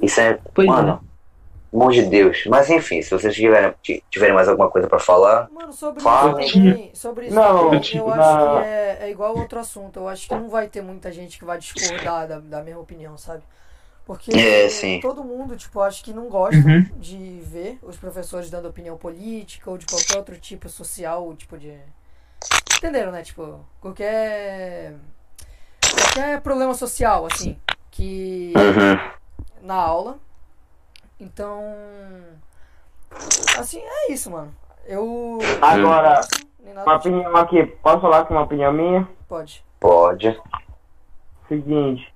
[0.00, 1.07] Isso é, Pois mano, pelo
[1.72, 2.44] amor de Deus.
[2.46, 6.40] Mas enfim, se vocês tiverem, ti- tiverem mais alguma coisa pra falar, Mano, sobre Fala.
[6.42, 8.58] isso também, sobre isso Não, também, eu tinha- eu acho não.
[8.60, 9.98] que é, é igual outro assunto.
[10.00, 13.16] Eu acho que não vai ter muita gente que vai discordar da, da mesma opinião,
[13.18, 13.42] sabe?
[14.06, 15.00] Porque É, sim.
[15.00, 16.82] todo mundo, tipo, acho que não gosta Uhum.
[16.96, 21.74] de ver os professores dando opinião política ou de qualquer outro tipo social, tipo de.
[22.78, 23.22] Entenderam, né?
[23.22, 24.94] Tipo, qualquer.
[26.14, 27.58] Qualquer problema social, assim,
[27.90, 28.52] que
[29.60, 30.18] na aula.
[31.20, 31.62] Então.
[33.58, 34.52] Assim, é isso, mano.
[34.86, 35.38] Eu.
[35.60, 36.20] Agora,
[36.84, 37.66] uma opinião aqui.
[37.82, 39.08] Posso falar com uma opinião minha?
[39.28, 39.64] Pode.
[39.80, 40.40] pode.
[41.48, 42.12] Seguinte,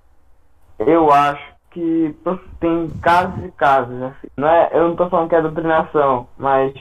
[0.79, 2.15] eu acho que
[2.61, 4.29] tem casos e casos, assim.
[4.37, 6.73] Não é, eu não tô falando que é doutrinação, mas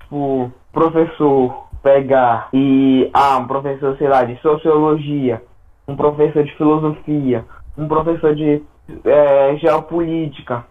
[0.00, 5.42] tipo, professor pegar e ah, um professor, sei lá, de sociologia,
[5.86, 7.44] um professor de filosofia,
[7.76, 8.62] um professor de
[9.04, 10.64] eh, geopolítica,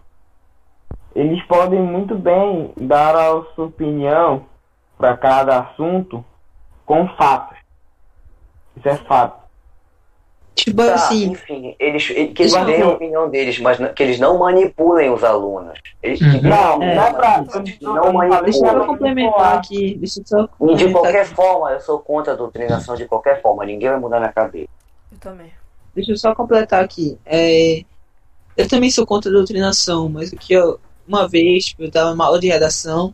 [1.15, 4.45] eles podem muito bem dar a sua opinião
[4.97, 6.23] para cada assunto
[6.85, 7.57] com fatos.
[8.77, 9.43] Isso é fato.
[10.55, 14.03] Tipo Tá, assim, enfim, eles, ele- que eles deem a opinião deles, mas não- que
[14.03, 15.79] eles não manipulem os alunos.
[16.01, 16.27] Eles, Uhum.
[16.43, 17.37] Não, opinião, não é pra.
[17.81, 19.57] Não não- deixa eu complementar manipular.
[19.57, 19.95] aqui.
[19.95, 21.33] Deixa eu só E de complementar qualquer aqui.
[21.35, 23.65] forma, eu sou contra a doutrinação de qualquer forma.
[23.65, 24.69] Ninguém vai mudar minha cabeça.
[25.11, 25.51] Eu também.
[25.95, 27.17] Deixa eu só completar aqui.
[27.25, 27.83] É,
[28.55, 32.25] eu também sou contra a doutrinação, mas o que eu, uma vez eu tava numa
[32.25, 33.13] aula de redação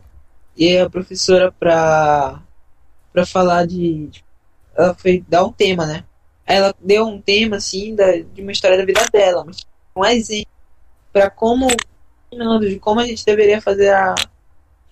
[0.56, 2.40] e a professora pra,
[3.12, 4.10] pra falar de.
[4.76, 6.04] ela foi dar um tema, né?
[6.46, 9.64] Aí ela deu um tema assim da, de uma história da vida dela, mas
[9.94, 10.50] um exemplo
[11.12, 11.68] pra como
[12.60, 14.14] de como a gente deveria fazer a,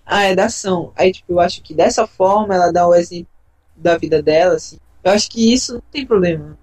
[0.04, 0.92] a redação.
[0.96, 3.32] Aí tipo, eu acho que dessa forma ela dá o exemplo
[3.76, 4.78] da vida dela, assim.
[5.04, 6.58] Eu acho que isso não tem problema.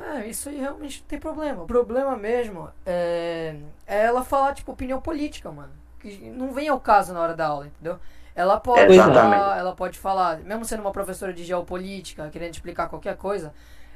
[0.00, 1.62] É, isso aí realmente não tem problema.
[1.62, 3.56] O problema mesmo é,
[3.86, 5.72] é ela falar, tipo, opinião política, mano.
[6.00, 7.98] Que não vem ao caso na hora da aula, entendeu?
[8.34, 13.16] Ela pode falar, ela pode falar, mesmo sendo uma professora de geopolítica, querendo explicar qualquer
[13.16, 13.52] coisa,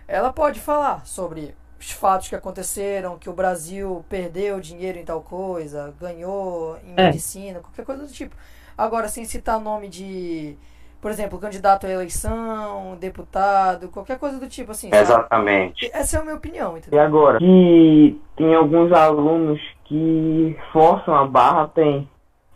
[0.09, 5.23] ela pode falar sobre os fatos que aconteceram, que o Brasil perdeu dinheiro em tal
[5.23, 7.07] coisa, ganhou em É.
[7.07, 8.35] medicina, qualquer coisa do tipo.
[8.77, 10.57] Agora, sem citar nome de,
[11.01, 14.91] por exemplo, candidato à eleição, deputado, qualquer coisa do tipo, assim.
[14.91, 15.03] sabe?
[15.03, 15.91] Exatamente.
[15.95, 17.01] Essa é a minha opinião, E entendeu?
[17.01, 17.39] agora?
[17.39, 22.09] Que tem alguns alunos que forçam a barra, tem.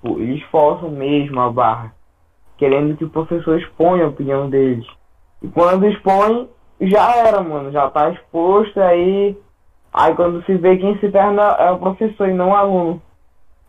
[0.05, 1.95] Eles forçam mesmo a barra.
[2.59, 4.87] Querendo que o professor exponha a opinião deles.
[5.43, 6.49] E quando expõe,
[6.81, 7.73] já era, mano.
[7.73, 9.37] Já tá exposto aí.
[9.93, 13.03] Aí quando se vê quem se ferra é o professor e não o aluno.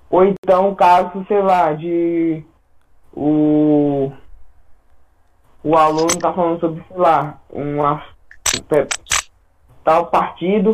[0.10, 2.44] Ou então o caso, sei lá, de
[3.14, 4.12] o
[5.66, 8.14] o aluno tá falando sobre, sei lá, um ass-
[9.84, 10.72] tal partido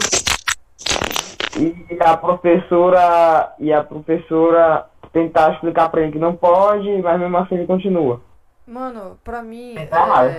[1.58, 7.38] e a professora e a professora tentar explicar pra ele que não pode, mas mesmo
[7.38, 8.22] assim ele continua.
[8.68, 9.90] Mano, pra mim, É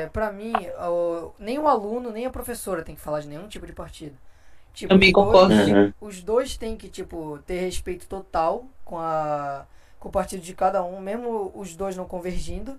[0.02, 0.52] é, pra mim,
[0.88, 4.16] o- nem o aluno, nem a professora tem que falar de nenhum tipo de partido.
[4.74, 5.54] Tipo, Também os dois- concordo.
[5.54, 5.92] Uhum.
[6.00, 9.64] Os dois têm que, tipo, ter respeito total com, a,
[9.98, 12.78] com o partido de cada um, mesmo os dois não convergindo,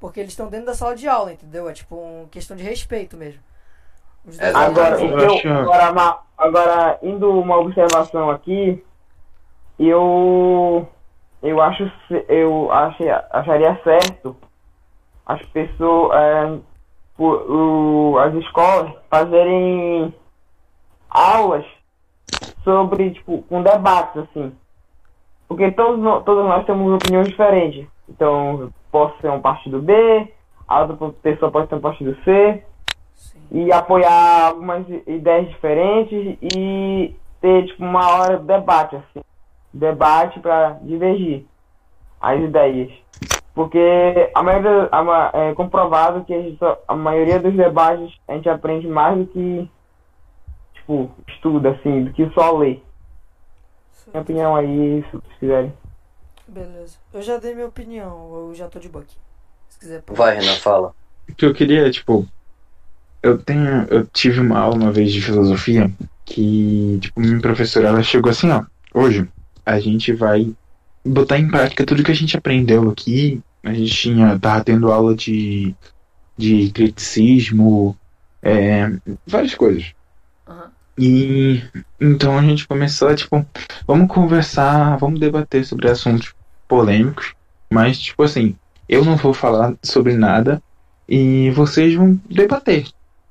[0.00, 1.68] porque eles estão dentro da sala de aula, entendeu?
[1.68, 3.40] É tipo uma questão de respeito mesmo.
[4.26, 4.70] Os dois Exato.
[4.80, 8.82] Agora, eu acho- agora, agora, indo uma observação aqui,
[9.78, 10.86] eu
[11.42, 11.90] eu acho
[12.28, 14.34] eu achei, acharia certo
[15.26, 16.58] as pessoas é,
[17.16, 20.14] por- o- as escolas fazerem
[21.10, 21.64] aulas
[22.62, 24.52] sobre tipo com debates assim
[25.48, 29.92] porque todos todos nós temos opiniões diferentes então posso ser um partido B
[30.68, 32.62] a outra pessoa pode ser um partido C
[33.14, 33.40] Sim.
[33.50, 39.24] e apoiar algumas ideias diferentes e ter tipo uma hora de debate assim
[39.72, 41.44] debate para divergir
[42.20, 42.92] as ideias
[43.52, 48.48] porque a maioria a é comprovado que a, gente a maioria dos debates a gente
[48.48, 49.68] aprende mais do que
[50.84, 52.82] tipo, estuda, assim, do que só ler.
[54.08, 55.72] Minha opinião aí, se vocês quiserem.
[56.54, 56.98] Beleza.
[57.12, 59.16] Eu já dei minha opinião, eu já tô de boa aqui.
[59.68, 60.02] Se quiser.
[60.02, 60.16] pode.
[60.16, 60.94] Vai, Renan, fala.
[61.28, 62.28] O que eu queria, tipo,
[63.20, 65.90] eu tenho, eu tive uma aula uma vez de filosofia
[66.24, 69.28] que, tipo, minha professora, ela chegou assim, ó, hoje
[69.66, 70.54] a gente vai
[71.04, 73.42] botar em prática tudo que a gente aprendeu aqui.
[73.64, 75.74] A gente tinha, tava tendo aula de,
[76.36, 77.96] de criticismo,
[78.40, 78.92] é,
[79.26, 79.92] várias coisas.
[80.46, 80.70] Aham.
[80.96, 81.64] E
[82.00, 83.44] então a gente começou, tipo,
[83.84, 86.32] vamos conversar, vamos debater sobre assuntos
[86.68, 87.34] polêmicos,
[87.70, 88.54] mas, tipo assim,
[88.88, 90.62] eu não vou falar sobre nada
[91.08, 92.86] e vocês vão debater.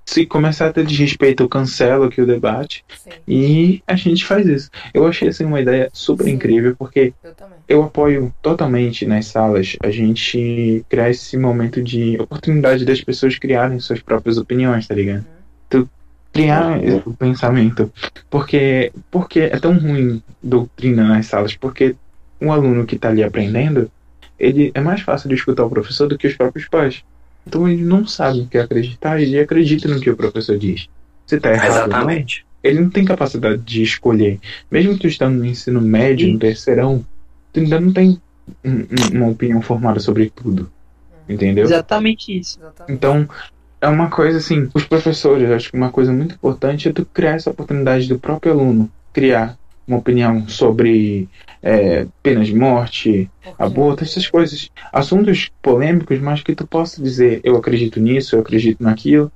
[0.05, 4.45] Se começar a ter desrespeito, eu cancelo aqui o debate Sim, e a gente faz
[4.45, 4.69] isso.
[4.93, 6.31] Eu achei assim uma ideia super Sim.
[6.31, 7.33] incrível porque eu
[7.67, 13.79] eu apoio totalmente nas salas a gente criar esse momento de oportunidade das pessoas criarem
[13.79, 15.25] suas próprias opiniões, tá ligado?
[15.69, 15.89] Tu
[16.31, 17.91] criar o pensamento.
[18.29, 21.95] Porque, porque é tão ruim doutrina nas salas, porque
[22.43, 23.89] um aluno que tá ali aprendendo,
[24.37, 27.03] ele é mais fácil de escutar o professor do que os próprios pais.
[27.47, 30.87] Então ele não sabe o que acreditar, ele acredita no que o professor diz.
[31.25, 32.45] Se tá errado, ou não, Exatamente.
[32.63, 34.39] ele não tem capacidade de escolher.
[34.69, 37.05] Mesmo tu estando no ensino médio, no terceirão,
[37.51, 38.21] tu ainda não tem
[38.63, 40.69] um- um- uma opinião formada sobre tudo.
[41.27, 41.63] Entendeu?
[41.63, 42.59] Exatamente isso.
[42.59, 42.91] Exatamente.
[42.93, 43.27] Então,
[43.79, 47.05] é uma coisa assim, os professores, eu acho que uma coisa muito importante é tu
[47.05, 49.57] criar essa oportunidade do próprio aluno criar
[49.87, 51.29] uma opinião sobre
[51.61, 54.69] é, pena de morte, Porque- aborto, essas coisas.
[54.91, 59.31] Assuntos polêmicos, mas que tu possa dizer, eu acredito nisso, eu acredito naquilo,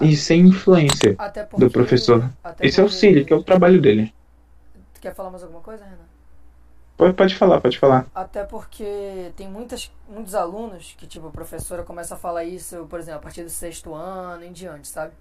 [0.00, 1.14] e sem influência
[1.50, 2.28] porque, do professor.
[2.60, 4.12] Esse é o auxílio, que é o trabalho dele.
[4.94, 5.98] Tu quer falar mais alguma coisa, Renan?
[6.96, 8.06] Pode, pode falar, pode falar.
[8.14, 13.00] Até porque tem muitas, muitos alunos que, tipo, a professora começa a falar isso, por
[13.00, 15.12] exemplo, a partir do sexto ano em diante, sabe?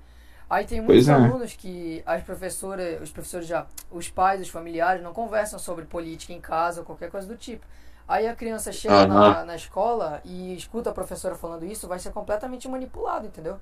[0.50, 1.14] Aí tem muitos Pois é.
[1.14, 6.34] alunos que as professoras, os professores já, os pais, os familiares não conversam sobre política
[6.34, 7.66] em casa ou qualquer coisa do tipo.
[8.08, 9.46] Aí a criança chega na, Aham.
[9.46, 13.60] na escola e escuta a professora falando isso, vai ser completamente manipulado, entendeu?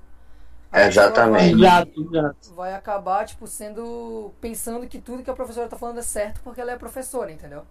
[0.72, 1.56] A pessoa Exatamente.
[1.56, 1.92] vai-
[2.54, 4.32] vai acabar, tipo, sendo.
[4.40, 7.64] pensando que tudo que a professora tá falando é certo porque ela é professora, entendeu?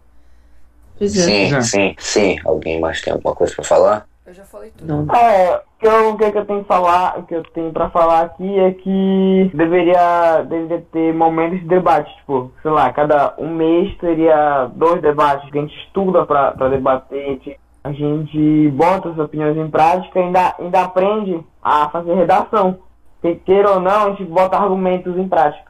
[1.01, 1.07] É.
[1.07, 1.61] Sim, É.
[1.61, 2.35] sim, sim.
[2.45, 4.07] Alguém mais tem alguma coisa pra falar?
[4.31, 4.87] Eu já falei tudo.
[5.05, 5.13] Não.
[5.13, 7.89] É, o que eu, o que eu tenho que falar, o que eu tenho pra
[7.89, 13.53] falar aqui é que deveria, deveria ter momentos de debate, tipo, sei lá, cada um
[13.53, 18.69] mês teria dois debates, que a gente estuda pra, pra debater, a gente, a gente
[18.69, 22.79] bota as opiniões em prática e ainda, ainda aprende a fazer redação.
[23.21, 25.69] Que, queira ou não, a gente bota argumentos em prática.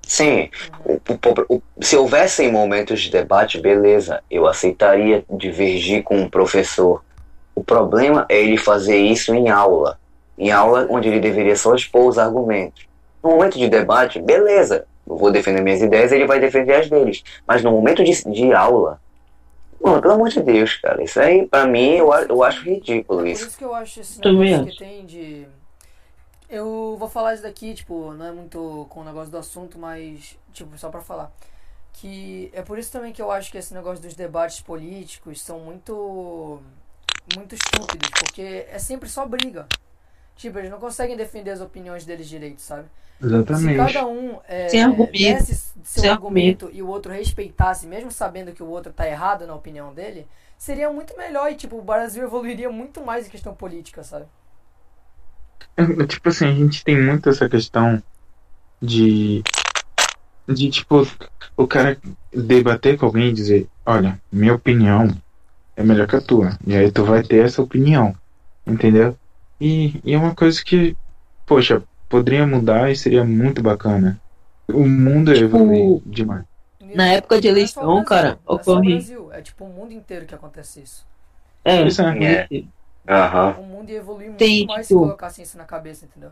[0.00, 0.48] Sim.
[0.86, 0.94] O-
[1.52, 4.22] o- o- se houvessem momentos de debate, beleza.
[4.30, 7.02] Eu aceitaria divergir com um professor.
[7.54, 9.98] O problema é ele fazer isso em aula.
[10.36, 12.86] Em aula onde ele deveria só expor os argumentos.
[13.22, 14.86] No momento de debate, beleza.
[15.06, 17.22] Eu vou defender minhas ideias, ele vai defender as deles.
[17.46, 19.00] Mas no momento de, de aula,
[19.80, 21.02] mano, pelo amor de Deus, cara.
[21.02, 23.46] Isso aí, pra mim, eu, eu acho ridículo É por isso.
[23.48, 24.78] isso que eu acho esse Também negócio acho.
[24.78, 25.46] que tem de.
[26.48, 30.36] Eu vou falar isso daqui, tipo, não é muito com o negócio do assunto, mas,
[30.52, 31.30] tipo, só pra falar.
[31.92, 35.60] Que é por isso também que eu acho que esse negócio dos debates políticos são
[35.60, 36.60] muito.
[37.34, 39.66] Muito estúpidos, porque é sempre só briga.
[40.36, 42.88] Tipo, eles não conseguem defender as opiniões deles direito, sabe?
[43.20, 43.76] Se Exatamente.
[43.76, 45.12] cada um é, Sem argumento.
[45.12, 45.54] desse
[45.84, 49.54] seu Sem argumento e o outro respeitasse, mesmo sabendo que o outro tá errado na
[49.54, 50.26] opinião dele,
[50.58, 54.26] seria muito melhor e, tipo, o Brasil evoluiria muito mais em questão política, sabe?
[55.76, 58.02] É, Tipo assim, a gente tem muito essa questão
[58.80, 59.42] de.
[60.46, 61.06] De, tipo,
[61.56, 61.98] o cara
[62.32, 65.08] debater com alguém e dizer: Olha, minha opinião
[65.76, 66.58] é melhor que a tua.
[66.66, 68.14] E aí tu vai ter essa opinião.
[68.66, 69.16] Entendeu?
[69.60, 70.96] E, e é uma coisa que,
[71.46, 74.20] poxa, poderia mudar e seria muito bacana.
[74.68, 76.44] O mundo Tipo, evolui demais.
[76.94, 78.94] Na época de é eleição, Brasil, cara, é ocorre.
[78.94, 81.06] Brasil, é tipo o mundo inteiro que acontece isso.
[81.64, 82.48] É, Pois é.
[82.50, 82.64] É.
[83.08, 83.56] Aham.
[83.58, 86.30] O mundo ia evoluir muito Tem, mais se tipo, colocassem isso na cabeça, entendeu?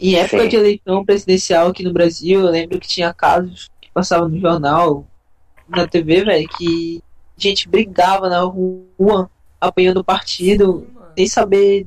[0.00, 0.48] Em época Sim.
[0.48, 5.06] de eleição presidencial aqui no Brasil, eu lembro que tinha casos que passavam no jornal,
[5.68, 7.02] na TV, velho, que
[7.38, 9.30] gente brigava na rua,
[9.60, 10.86] apanhando o partido,
[11.16, 11.86] sem saber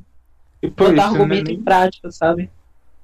[0.62, 2.50] E, pô, botar é argumento nem, em prática, sabe?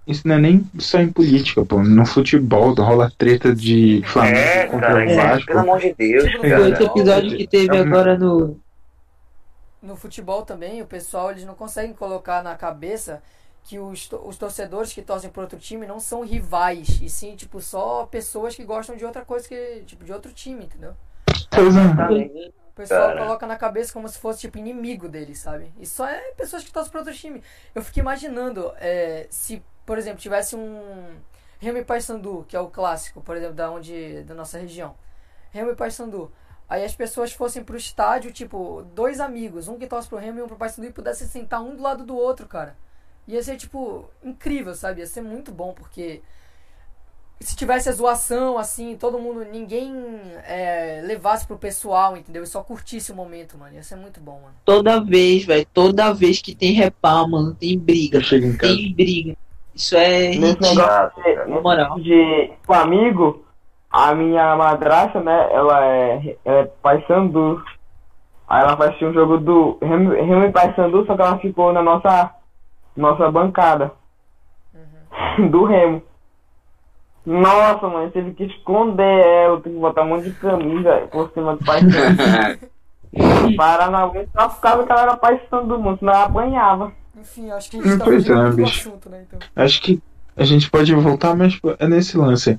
[0.08, 1.84] isso não é nem só em política, pô.
[1.84, 5.46] No futebol rola treta de Flamengo É, contra cara, o aí, Vasco.
[5.48, 6.70] pelo amor de Deus, Tipo, cara.
[6.70, 8.60] esse episódio que teve É um- agora no.
[9.82, 13.22] no futebol também, o pessoal eles não conseguem colocar na cabeça
[13.64, 17.60] que os, os torcedores que torcem por outro time não são rivais, e sim, tipo,
[17.62, 20.96] só pessoas que gostam de outra coisa que, tipo, de outro time, entendeu?
[21.50, 22.52] Pois é.
[22.70, 23.22] O pessoal Cara.
[23.22, 25.74] coloca na cabeça como se fosse, tipo, inimigo deles, sabe?
[25.80, 27.42] E só é pessoas que torcem por outro time.
[27.74, 31.16] Eu fico imaginando é, se, por exemplo, tivesse um...
[31.60, 34.94] Remo e Paysandu, que é o clássico, por exemplo, da onde da nossa região.
[35.50, 36.32] Remo e Paysandu.
[36.70, 40.42] Aí as pessoas fossem pro estádio, tipo, dois amigos, um que torce pro Remo e
[40.44, 42.78] um pro Paysandu e pudessem sentar um do lado do outro, cara.
[43.28, 45.00] Ia ser, tipo, incrível, sabe?
[45.00, 46.22] Ia ser muito bom, porque
[47.40, 49.94] se tivesse a zoação, assim, todo mundo, ninguém
[50.48, 52.44] é, levasse pro pessoal, entendeu?
[52.44, 53.76] E só curtisse o momento, mano.
[53.76, 54.56] Ia ser muito bom, mano.
[54.66, 58.20] Toda vez, velho, toda vez que tem repá, mano, tem briga.
[58.20, 58.58] Casa.
[58.60, 59.38] Tem briga.
[59.76, 62.00] Isso é Nesse negócio moral.
[62.00, 63.46] de o amigo,
[63.92, 67.64] a minha madrasta, né, ela é, ela é Paysandu.
[68.48, 71.84] Aí ela vai assistir um jogo do Remo e Paysandu, só que ela ficou na
[71.84, 72.32] nossa,
[72.96, 73.92] nossa bancada.
[75.52, 76.02] Do Remo.
[77.28, 81.58] Nossa, mano, teve que esconder ela, tem que botar um monte de camisa por cima
[81.58, 81.66] do
[83.92, 86.94] na vez só por causa que ela era Paysandu, mano, senão ela apanhava.
[87.20, 88.88] Enfim, acho que a gente tá pois é, muito do bicho.
[88.90, 89.24] assunto, né?
[89.28, 89.40] Então.
[89.58, 90.02] Acho que
[90.38, 92.58] a gente pode voltar, mas é nesse lance.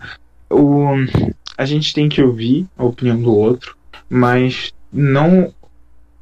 [0.51, 0.87] O,
[1.57, 3.75] a gente tem que ouvir a opinião do outro,
[4.11, 5.53] mas não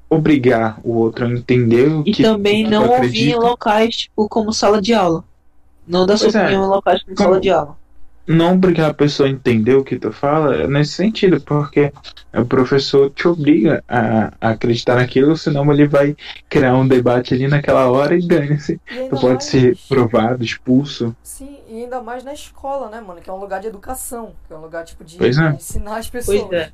[0.08, 2.98] obrigar o outro a entender o E que também tu não ouvir em
[3.32, 3.38] acredita.
[3.40, 5.24] locais, tipo, como sala de aula.
[5.86, 6.42] Não dar sua é.
[6.44, 7.76] opinião em locais como Como- sala de aula.
[8.26, 11.92] Não obrigar a pessoa a entender o que tu fala é nesse sentido, porque
[12.34, 16.16] o professor te obriga a, a acreditar naquilo, senão ele vai
[16.48, 18.80] criar um debate ali naquela hora e dane-se.
[18.86, 21.14] Tu pode mais- ser provado, expulso.
[21.22, 23.20] Sim, e ainda mais na escola, né, mano?
[23.20, 25.50] Que é um lugar de educação, que é um lugar, tipo, de Pois é.
[25.50, 26.42] ensinar as pessoas.
[26.42, 26.72] Pois é.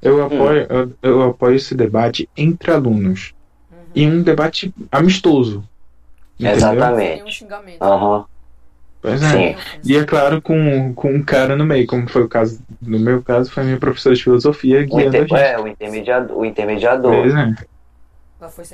[0.00, 3.34] Eu apoio, eu, eu apoio esse debate entre alunos.
[3.70, 3.78] Uhum.
[3.94, 5.64] E um debate amistoso.
[6.38, 6.60] Entendeu?
[6.60, 7.32] Sem nenhum Exatamente.
[7.34, 7.82] xingamento.
[7.82, 8.24] Aham.
[9.00, 9.26] Pois é.
[9.26, 9.32] Sim.
[9.32, 9.80] Sem ofensa.
[9.84, 13.22] E é claro, com, com um cara no meio, como foi o caso, no meu
[13.22, 15.28] caso, foi a minha professora de filosofia O, guiando a inter...
[15.28, 15.34] gente.
[15.40, 16.36] é, o intermediador.
[16.38, 17.14] O intermediador.
[17.14, 17.54] Pois é.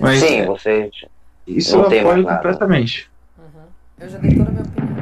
[0.01, 0.47] Mas- Sim, é.
[0.47, 0.91] você.
[1.47, 2.37] Isso eu apoio nada.
[2.37, 3.11] completamente.
[3.39, 3.45] Uhum.
[4.01, 4.95] Eu já dei toda a minha opinião.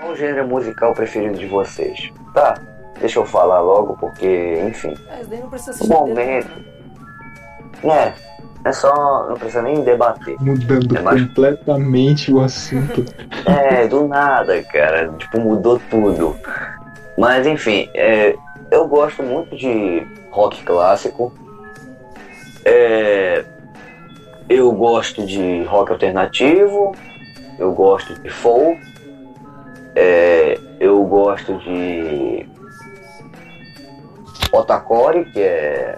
[0.00, 2.10] Qual o gênero musical preferido de vocês?
[2.34, 2.54] Tá,
[2.98, 4.94] deixa eu falar logo, porque, enfim.
[5.10, 6.48] É, isso daí não precisa estender momento.
[6.50, 7.94] muito, né?
[8.08, 8.31] É,
[8.64, 9.26] é só.
[9.28, 10.36] Não precisa nem debater.
[10.40, 13.04] Mudando É mais- completamente o assunto.
[13.46, 15.08] É, do nada, cara.
[15.18, 16.36] Tipo, mudou tudo.
[17.18, 18.34] Mas enfim, é,
[18.70, 21.32] eu gosto muito de rock clássico.
[22.64, 23.44] É,
[24.48, 26.92] eu gosto de rock alternativo.
[27.58, 28.80] Eu gosto de folk.
[29.96, 32.46] É, eu gosto de
[34.52, 35.96] otakore, que é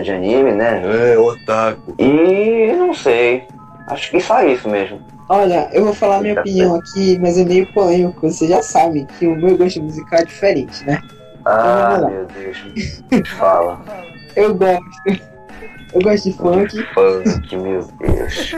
[0.00, 0.82] de anime, né?
[1.12, 1.94] É, otaku.
[1.98, 3.44] E não sei.
[3.88, 5.00] Acho que só isso mesmo.
[5.28, 8.28] Olha, eu vou falar minha opinião aqui, mas é meio polêmico.
[8.30, 11.00] Vocês já sabem que o meu gosto musical é diferente, né?
[11.44, 12.08] Ah, lá.
[12.08, 13.02] meu Deus.
[13.38, 13.80] Fala.
[14.36, 14.82] Eu gosto.
[15.92, 16.82] Eu gosto de funk.
[16.94, 18.54] Funk, meu Deus.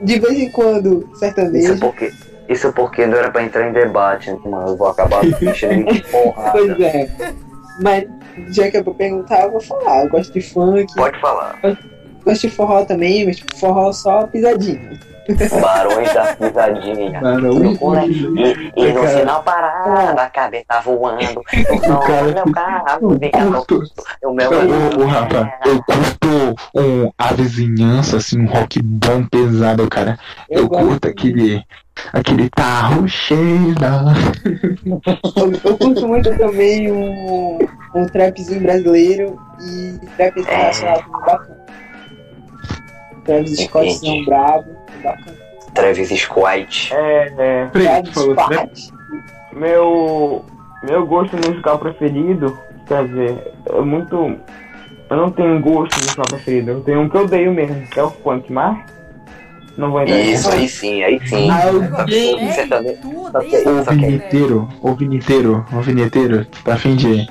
[0.00, 1.78] De vez em quando, Isso sertanejo.
[1.80, 2.12] porque,
[2.48, 4.68] isso porque não era pra entrar em debate, né, mano.
[4.68, 6.52] Eu vou acabar mexendo em porrada.
[6.52, 7.08] Pois é.
[7.80, 8.04] Mas
[8.50, 10.04] já que é pra perguntar, eu vou falar.
[10.04, 11.58] Eu gosto de funk, Pode falar.
[12.24, 14.98] gosto de forró também, mas tipo, forró só pisadinha.
[15.58, 17.18] Barões da pisadinha.
[17.78, 21.40] Cone- E, e no sinal parado, a cabeça tá voando.
[21.40, 23.84] O som cara- meu carro, eu curto.
[24.22, 29.88] o meu Ô, ô, Rafa, eu curto um, a vizinhança, assim, um rock bom, pesado,
[29.88, 30.18] cara.
[30.50, 31.62] Eu, gosto- curto aquele,
[32.12, 34.14] aquele tarro cheio da...
[35.64, 37.58] Eu, curto muito também um,
[37.94, 41.64] um trapzinho brasileiro e trap internacional também bacana.
[43.24, 44.26] Travis Scott são Entendi.
[44.26, 45.36] brabo, bacana.
[45.74, 46.94] Travis Scott.
[46.94, 48.12] É, é, Peraí, Travis?
[48.12, 48.92] Scott.
[49.52, 50.44] meu,
[50.82, 54.36] meu gosto musical preferido, quer dizer, é muito.
[55.10, 57.98] Eu não tenho um gosto musical preferido, eu tenho um que eu odeio mesmo, que
[57.98, 58.93] é o funk, mas.
[59.76, 61.50] Não vou entrar Isso, aí sim, aí sim.
[61.50, 62.38] Alguém.
[63.50, 67.26] Que- Só que- vinheteiro, ô, vinheteiro, ô, vinheteiro, tu tá afim de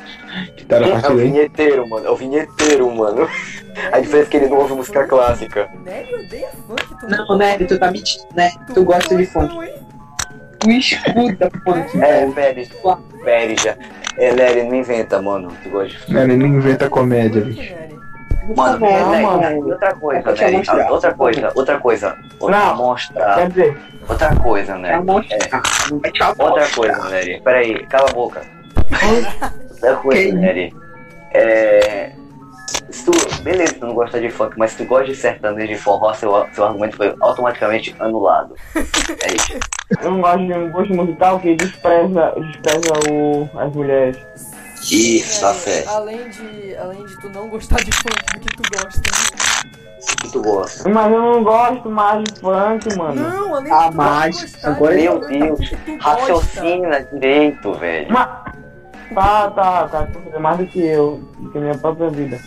[0.57, 1.31] quitar a É o partida aí?
[1.31, 2.05] vinheteiro, mano.
[2.05, 3.27] É o vinheteiro, mano.
[3.91, 5.69] A diferença é que ele não ouve música clássica.
[5.85, 7.57] Nery funk, Não, né?
[7.59, 8.51] Tu tá mentindo, né?
[8.73, 9.71] Tu gosta de funk.
[10.59, 12.01] Tu escuta funk.
[12.01, 12.25] É?
[12.31, 12.69] Pérez.
[13.23, 13.75] Pérez já.
[14.17, 15.49] É, Nery, não inventa, mano.
[15.63, 17.73] Tu gosta de Não, ele não inventa comédia, Funk, bicho.
[18.55, 19.39] Mano, Não, mano.
[19.39, 20.91] Nery, outra coisa, mostrar.
[20.91, 22.17] Outra coisa, outra coisa.
[22.39, 22.75] Outra Não.
[22.75, 23.35] mostra.
[23.35, 23.77] Quer dizer,
[24.07, 27.41] Outra coisa, vai te Outra coisa, Nery.
[27.41, 28.41] Peraí, cala a boca.
[29.71, 30.73] Outra coisa, Nery.
[31.31, 32.11] É.
[32.89, 33.11] Se tu,
[33.43, 36.45] beleza, tu não gosta de funk, mas se tu gosta de sertanejo e forró, seu,
[36.53, 38.55] seu argumento foi automaticamente anulado.
[38.75, 39.59] É isso.
[40.01, 44.17] eu não gosto de um gosto musical que despreza, despreza o, as mulheres.
[44.91, 45.89] Isso, tá É, certo.
[45.89, 49.01] além de, além de tu não gostar de funk, do que tu gosta.
[50.01, 50.89] O que tu gosta?
[50.89, 53.15] Mas eu não gosto mais de funk, mano.
[53.21, 55.59] Não, além Ah, de tu não mas gostar agora- de Meu Deus,
[56.01, 58.07] raciocina direito, velho.
[58.11, 58.53] Mas...
[59.13, 60.07] Tá, tá, tá.
[60.07, 62.39] Tu é mais do que eu, do que a minha própria vida.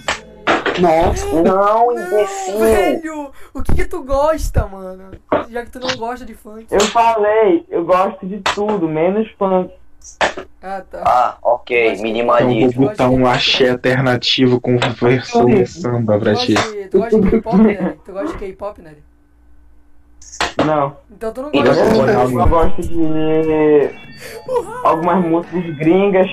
[0.81, 2.59] Nossa, Não, Não, imbecil.
[2.59, 3.31] velho!
[3.55, 5.13] O que que tu gosta, mano?
[5.49, 6.67] Já que tu não gosta de funk.
[6.71, 9.73] Eu falei, eu gosto de tudo, menos funk.
[10.63, 11.03] Ah, tá.
[11.05, 12.89] Ah, ok, Então vou minimalismo.
[12.89, 16.55] botar um axé alternativo com versão de samba Tu pra gosta ti.
[16.55, 17.95] de, tu gosta de K-pop, né?
[18.05, 18.93] Tu gosta de K-pop, né?
[20.65, 20.97] Não.
[21.11, 23.91] Então tu não gosta de gosta de Eu gosto de
[24.85, 26.27] algumas músicas gringas.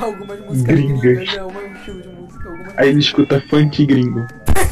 [0.00, 1.00] algumas músicas Gringas.
[1.02, 2.48] gringas, é um estilo de música.
[2.48, 4.26] Algumas Aí ele escuta funk gringo.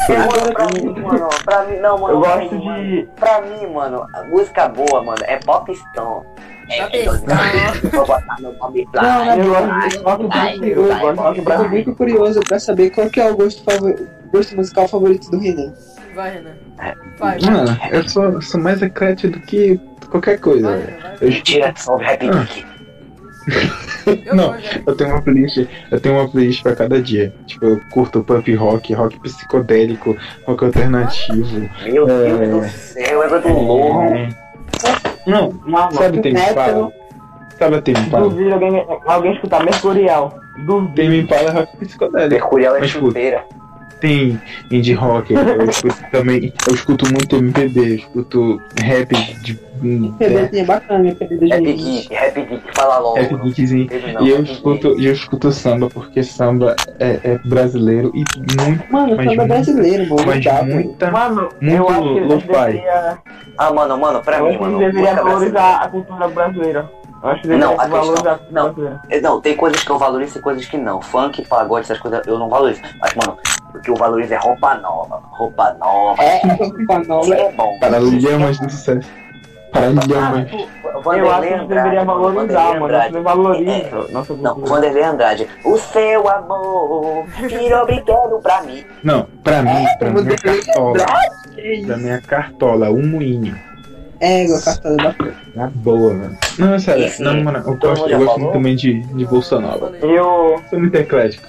[0.06, 2.14] Pra mim, mano, pra mim, não, mano.
[2.14, 3.08] Eu gosto de.
[3.16, 6.26] Pra mim, mano, a música boa, mano, é popstone.
[6.70, 7.90] É, Popstone.
[7.90, 8.54] Vou botar não,
[9.36, 10.86] Eu.
[10.86, 13.94] Eu gosto eu muito curioso pra saber qual que é o gosto, favor...
[14.32, 15.72] gosto musical favorito do Renan.
[16.14, 16.54] Vai, Renan.
[17.18, 17.50] Vai, vai.
[17.50, 20.78] Mano, eu sou, sou mais eclético do que qualquer coisa, Vai.
[20.78, 21.16] Renan, vai.
[21.20, 22.70] Eu, Mentira, salve Rap Ah.
[24.06, 24.54] Eu não,
[24.86, 27.32] eu tenho uma playlist, eu tenho uma playlist pra cada dia.
[27.46, 30.16] Tipo, eu curto punk rock, rock psicodélico,
[30.46, 31.68] rock alternativo.
[31.84, 32.36] Meu É.
[32.36, 34.04] Deus do céu, é do louco.
[35.30, 36.54] Não, Mano, sabe tem me Metal.
[36.54, 36.92] fala?
[37.58, 38.28] Sabe a tem me fala?
[38.28, 40.34] duvido alguém, alguém escutar Mercurial.
[40.66, 40.94] Duvido.
[40.94, 42.30] Tem me fala é rock psicodélico.
[42.34, 43.44] Mercurial é Mas, tipo, chuteira.
[44.00, 44.40] Tem
[44.70, 46.52] indie rock, eu escuto também.
[46.68, 49.58] Eu escuto muito MPB, eu escuto rap de.
[49.82, 51.76] MPB é bacana, MPB Rap 2020.
[52.02, 53.16] Geek, Rap Geek, fala logo.
[53.16, 53.88] Rap geekzinho.
[54.14, 55.02] não, E eu escuto, Geek.
[55.02, 58.18] e eu escuto samba, porque samba é, é brasileiro e
[58.62, 60.22] muito, Mano, Mas samba muito- brasileiro, mano.
[60.26, 61.10] mas dá, muita.
[61.10, 62.46] Mano, Muito eu acho que eles lo-fi.
[62.48, 63.18] deveria,
[63.56, 64.78] Ah, mano, mano, pra eu mim, mano.
[64.80, 66.90] música valorizar a cultura brasileira.
[67.22, 68.74] Acho que Não, deveria a questão- não.
[69.10, 71.02] É, Não, tem coisas que eu valorizo e coisas que não.
[71.02, 72.80] Funk, pagode, essas coisas eu não valorizo.
[72.98, 73.36] Mas, mano,
[73.74, 75.20] o que eu valorizo é roupa nova.
[75.30, 76.22] Roupa nova.
[76.22, 77.34] É, roupa nova.
[77.34, 77.78] É bom.
[77.78, 79.08] Paralamas do sucesso.
[79.72, 80.46] Paralamas.
[80.92, 82.94] Eu acho que eles deveriam valorizar, mano.
[82.96, 84.54] Eles não valorizam nossa Não.
[84.56, 85.46] Vanderlei Andrade.
[85.64, 88.84] O seu amor virou brinquedo pra mim.
[89.04, 90.96] Não, pra mim, pra minha Vanderlei cartola.
[91.56, 91.96] Isso?
[91.98, 93.56] minha cartola, um moinho.
[94.20, 95.34] É, igual cartão bacana.
[95.54, 96.36] Na boa, mano.
[96.58, 98.38] Não, sério, Enfim, não, mano, eu gosto, eu gosto falou?
[98.38, 99.92] muito também de, de Bolsa Nova.
[99.98, 100.18] Falei.
[100.18, 100.62] Eu.
[100.68, 101.48] Sou muito eclético.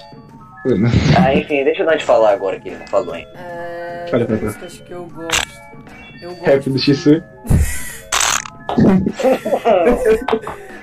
[1.18, 3.28] Ah, enfim, deixa eu dar de falar agora que ele não falou ainda.
[3.34, 4.44] É, Fala, de Pepe.
[4.44, 5.48] músicas que eu gosto.
[6.22, 7.10] Eu Rap gosto, do X-Su.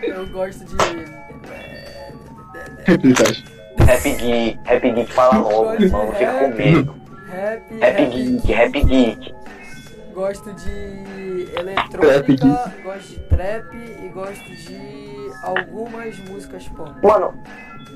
[0.03, 0.75] eu gosto de.
[1.53, 2.11] é,
[2.85, 3.01] Rap.
[3.79, 6.93] Rap Geek, Rap Geek fala logo, não fica com medo.
[7.31, 9.33] Rap, Rap Geek, Rap Geek.
[10.20, 16.91] Gosto de Trap eletrônica, gosto de trap e gosto de algumas músicas pop.
[17.01, 17.34] Mano,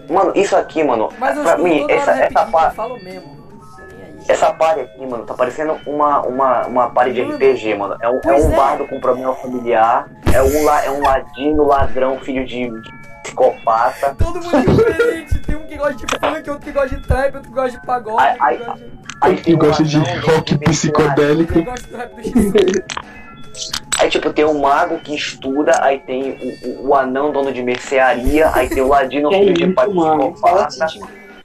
[0.09, 3.43] mano, isso aqui, mano, Mas pra mim, essa, essa, parte, falo mesmo.
[3.77, 4.23] Aí.
[4.29, 7.97] essa party aqui, mano, tá parecendo uma, uma, uma party de RPG, mano.
[7.99, 8.55] É um, é um é.
[8.55, 12.91] bardo com problema familiar, é um, la- é um ladino, ladrão, filho de, de
[13.23, 14.15] psicopata.
[14.17, 15.39] Todo mundo é diferente.
[15.39, 17.85] Tem um que gosta de funk, outro que gosta de trap, outro que gosta de
[17.85, 19.02] pagode, gosta de...
[19.23, 21.57] Aí Que tem um gosta de rock psicodélico.
[21.57, 22.33] Eu gosto do rap do X.
[23.99, 27.61] Aí, tipo, tem o mago que estuda, aí tem o, o, o anão dono de
[27.61, 30.87] mercearia, aí tem o ladino Que filho de psicopata.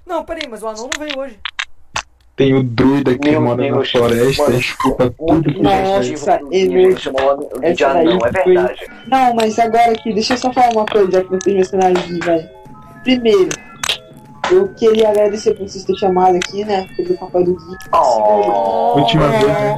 [0.07, 1.39] Não, peraí, mas o anão não veio hoje.
[2.35, 4.57] Tem o druida que Meu mora na Deus, floresta mano.
[4.57, 7.01] e escuta tudo que Nossa, é verdade.
[7.01, 8.87] chamou de anão, é verdade.
[9.07, 12.19] Não, mas agora aqui, deixa eu só falar uma coisa, já que vocês mencionaram aqui,
[12.25, 12.49] velho.
[13.05, 13.49] Primeiro,
[14.51, 16.87] eu queria agradecer por vocês terem chamado aqui, né?
[16.97, 17.85] Pelo papai do Geek.
[17.93, 19.39] Oh, Última É.
[19.39, 19.77] vez, né?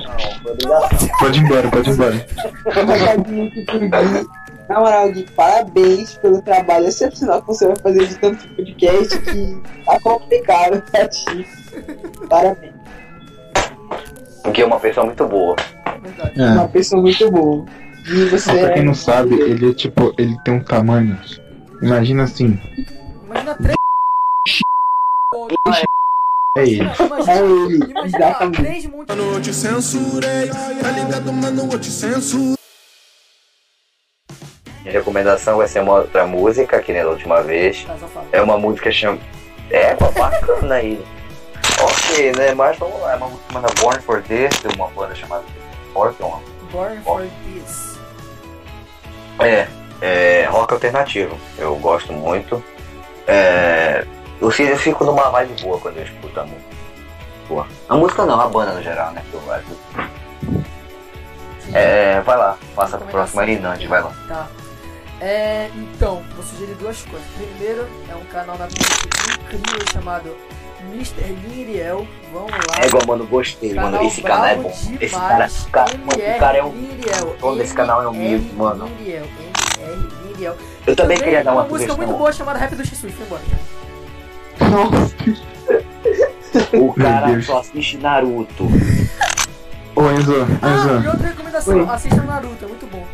[1.19, 2.27] Pode ir embora, pode ir embora.
[2.67, 4.29] Um recadinho aqui pro Gui.
[4.69, 9.63] Na moral, Gui, parabéns pelo trabalho excepcional que você vai fazer de tanto podcast que
[9.85, 11.47] tá complicado pra ti.
[12.29, 12.73] Parabéns.
[14.43, 15.57] Porque é uma pessoa muito boa.
[16.37, 16.45] É.
[16.53, 17.65] Uma pessoa muito boa.
[18.05, 18.85] Gui, você Pra quem é...
[18.85, 21.19] não sabe, ele é tipo, ele tem um tamanho.
[21.83, 22.59] Imagina assim,
[23.27, 23.80] Imagina três.
[26.57, 26.83] É ele.
[26.83, 28.63] É Imagina, ele, imagina exatamente.
[28.63, 30.49] três montes Mano, eu te censurei.
[30.49, 32.57] Tá ligado, mano, eu te censurei.
[34.83, 37.85] Minha recomendação vai ser uma outra música, que nem da última vez.
[37.85, 37.97] Tá.
[38.33, 39.21] É uma música chamada.
[39.71, 41.01] É, pô, bacana aí.
[41.81, 42.55] Ok, né?
[42.55, 43.13] Mas vamos lá.
[43.13, 45.45] É uma música chamada Born for This, de uma banda chamada
[45.95, 46.43] Orton.
[46.73, 47.99] Born for this.
[49.39, 49.69] É,
[50.01, 51.39] é rock alternativo.
[51.59, 52.63] Eu gosto muito.
[53.27, 54.05] É,
[54.41, 56.71] eu, fico, eu fico numa vibe boa quando eu escuto a música.
[57.49, 57.67] Boa.
[57.89, 59.23] A música não, a banda no geral, né?
[59.33, 59.41] Eu.
[61.73, 64.13] É, vai lá, passa pro próximo aí, Nandi, vai lá.
[64.27, 64.49] Tá.
[65.21, 67.29] É, então, vou sugerir duas coisas.
[67.37, 69.05] Primeiro, é um canal na Twitch
[69.55, 70.35] incrível chamado
[70.93, 71.33] Mr.
[71.49, 72.07] Liriel.
[72.33, 72.85] Vamos lá.
[72.85, 73.93] Égua, mano, gostei, mano.
[73.93, 74.71] Canal Esse canal é bom.
[74.71, 75.19] Esse demais.
[75.19, 76.73] cara, o cara, mano, o cara é um.
[76.73, 77.37] Liriel.
[77.43, 78.87] o desse canal é humilde, MR mano.
[78.99, 79.27] Liriel.
[79.79, 80.57] MR Liriel.
[80.87, 83.11] Eu também queria dar uma uma música muito boa chamada Rap do X-Sui.
[83.11, 83.43] Foi embora.
[84.71, 85.15] Nossa.
[86.77, 88.65] O cara só assiste Naruto.
[89.97, 91.77] Ô Enzo, Ah, e Enzo, outra recomendação.
[91.77, 91.87] Oi.
[91.89, 93.05] Assista Naruto, é muito bom.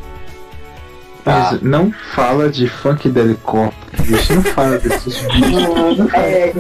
[1.25, 1.51] Tá.
[1.53, 4.35] Enzo, não fala de funk de helicóptero, bicho.
[4.35, 6.15] Não fala desses bichos.
[6.15, 6.53] É,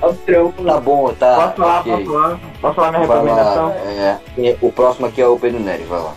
[0.00, 0.64] é o trampo.
[0.64, 1.34] Tá bom, tá.
[1.34, 1.92] Posso falar, ok.
[1.92, 2.40] posso falar?
[2.60, 3.66] Posso falar minha Vai recomendação?
[3.68, 6.14] lá, é, e o próximo aqui é o Pedro Nery, vai lá.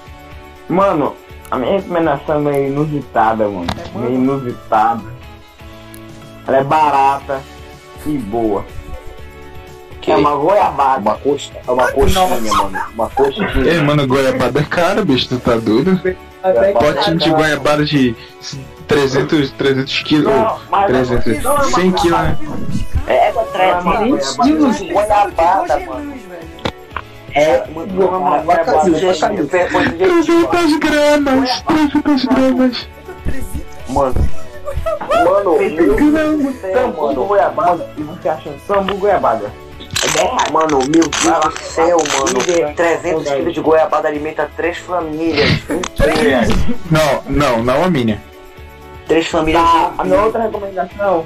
[0.69, 1.15] Mano,
[1.49, 3.67] a minha recomendação é meio inusitada, mano.
[3.77, 4.09] É, mano.
[4.09, 5.20] Meio inusitada.
[6.51, 7.41] Ela é barata
[8.05, 8.65] e boa.
[10.01, 10.99] Que É uma goiabada.
[10.99, 12.79] uma coxa, é uma coxinha, mano.
[12.93, 13.47] Uma coxinha.
[13.65, 15.29] Ei, mano, goiabada é cara, bicho.
[15.29, 16.01] Tu tá doido?
[16.43, 18.15] Até que- Potinho de goiabada de
[18.87, 20.33] 300, 300 quilos.
[20.33, 22.37] Não, mas 300, não, mas- 100 quilos, né?
[23.07, 26.13] É, Não, três, mas- quilos de goiabada, Goiabada, mano.
[27.33, 30.47] É, mano, sugestivo, foi foi sugestivo.
[30.47, 32.87] 300 gramas, 300 gramas.
[33.23, 34.29] 300 Mano,
[35.23, 37.25] mano, meu Deus do céu, mano.
[37.25, 37.89] goiabada.
[37.97, 39.51] E você achando sambu goiabada?
[39.79, 40.51] É 10 reais.
[40.51, 42.75] Mano, meu Deus do céu, mano.
[42.75, 46.49] 300 quilos de goiabada alimenta três famílias inteiras.
[46.89, 48.21] Não, não, não a minha.
[49.07, 51.25] Três famílias Tá, a minha outra recomendação.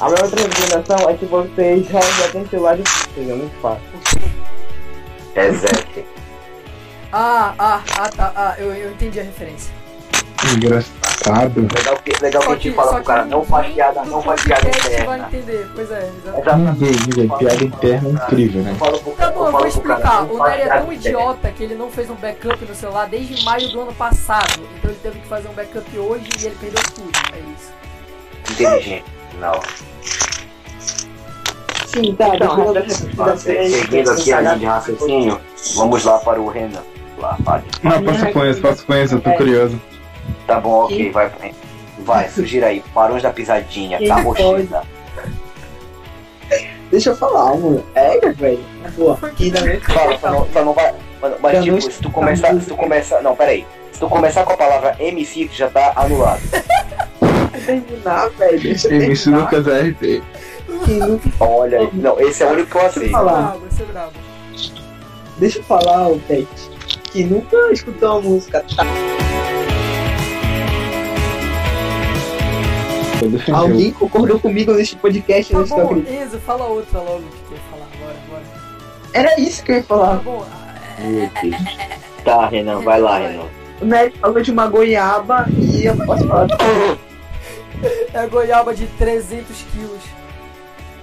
[0.00, 2.82] A minha outra recomendação é que vocês resgatem celular de
[3.16, 3.82] é muito fácil.
[5.34, 6.04] Reset.
[7.16, 9.72] Ah, ah, ah, tá, ah, eu, eu entendi a referência.
[10.52, 11.03] Engraçado.
[11.26, 14.62] Legal que, legal que a gente fala pro cara, não faz piada, não faz piada
[14.62, 15.28] podcast vai interna.
[15.28, 15.70] entender.
[15.74, 16.10] Pois é.
[16.18, 16.80] Exatamente.
[16.80, 17.38] Ninguém, ninguém.
[17.38, 18.76] Piada interna é incrível, né?
[19.16, 20.22] Tá bom, eu vou explicar.
[20.24, 20.94] O Nery é tão interna.
[20.94, 24.60] idiota que ele não fez um backup no celular desde maio do ano passado.
[24.78, 27.10] Então ele teve que fazer um backup hoje e ele perdeu tudo.
[27.32, 27.72] É isso.
[28.52, 29.04] Inteligente.
[29.40, 29.60] Não.
[31.86, 35.40] Sim, tá, Então, vou Seguindo aqui a linha de raciocínio,
[35.76, 36.82] vamos lá para o Renan.
[37.18, 37.62] Lá, fale.
[37.82, 39.80] Não, posso conhecer, posso conhecer, eu tô curioso.
[40.46, 41.56] Tá bom, ok, vai pra frente.
[42.00, 42.82] Vai, sugira aí.
[42.94, 44.82] Barões da Pisadinha, Quem Carrochita.
[46.90, 47.84] Deixa eu falar, mano.
[47.94, 48.64] É, velho.
[48.96, 49.18] Boa.
[49.40, 50.94] E na minha Fala, só não, só não vai.
[51.20, 52.60] Mano, Mas Já tipo, não se tu começar.
[52.60, 53.22] Se tu começar.
[53.22, 53.66] Não, peraí.
[53.92, 56.40] Se tu começar com a palavra MC, já tá anulado.
[57.64, 58.60] terminar, velho.
[58.60, 59.50] Deixa eu MC terminar.
[59.52, 60.24] Lucas.
[60.84, 61.90] Que não- Olha aí.
[61.94, 63.16] Não, esse é o único que eu aceito.
[63.16, 64.08] É.
[65.38, 66.46] Deixa eu falar, o Pet.
[67.12, 68.64] Que nunca escutou uma música.
[68.76, 68.84] Tá?
[73.24, 73.58] Eu defendi.
[73.58, 75.52] Alguém concordou comigo neste podcast?
[75.52, 75.96] Tá bom.
[75.96, 78.16] Enzo, fala outra logo que ia falar agora.
[78.26, 78.42] agora.
[79.14, 80.16] Era isso que eu ia Tá falar.
[80.16, 80.44] bom.
[80.98, 81.76] Meu Deus.
[82.24, 83.44] Tá, Renan, vai lá, Renan.
[83.80, 86.46] O Neto falou de uma goiaba e eu posso falar.
[88.14, 90.00] É a goiaba de 300 quilos.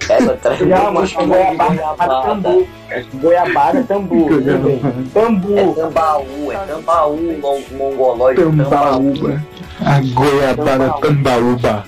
[0.08, 2.66] Ela traz muito goiabada, tambu.
[3.14, 4.28] Goiabada, tambu.
[5.14, 5.58] Tambu.
[5.58, 8.68] É tambaú, é tambaú, mon- mongolóide, tambaú.
[9.14, 9.42] Tambaúba.
[9.84, 11.84] A goiabada tambaúba.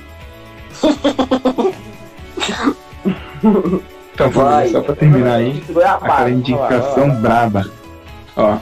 [4.15, 4.69] Então, Vai.
[4.69, 5.63] só pra terminar aí,
[6.01, 7.67] aquela indicação braba.
[8.37, 8.57] Ó,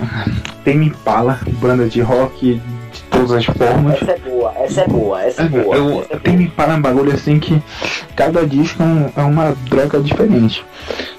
[0.65, 2.61] tem Impala, banda de rock
[2.93, 4.01] de todas as formas.
[4.03, 5.77] Essa é boa, essa é boa, essa é boa.
[5.77, 6.45] Eu, essa é tem boa.
[6.47, 7.63] Impala um bagulho assim que
[8.17, 10.65] cada disco é, um- é uma droga diferente.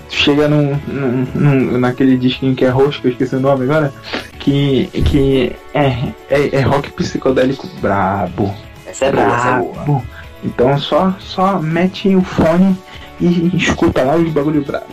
[0.10, 3.94] Chega num, num- num- naquele disquinho que é roxo, que eu esqueci o nome agora,
[4.40, 5.88] que, que é,
[6.30, 8.54] é, é rock psicodélico brabo.
[8.94, 9.74] Essa é boa, essa é boa.
[9.74, 10.04] brabo.
[10.44, 12.78] Então só, só mete o fone
[13.20, 14.86] e escuta lá os bagulho brabo.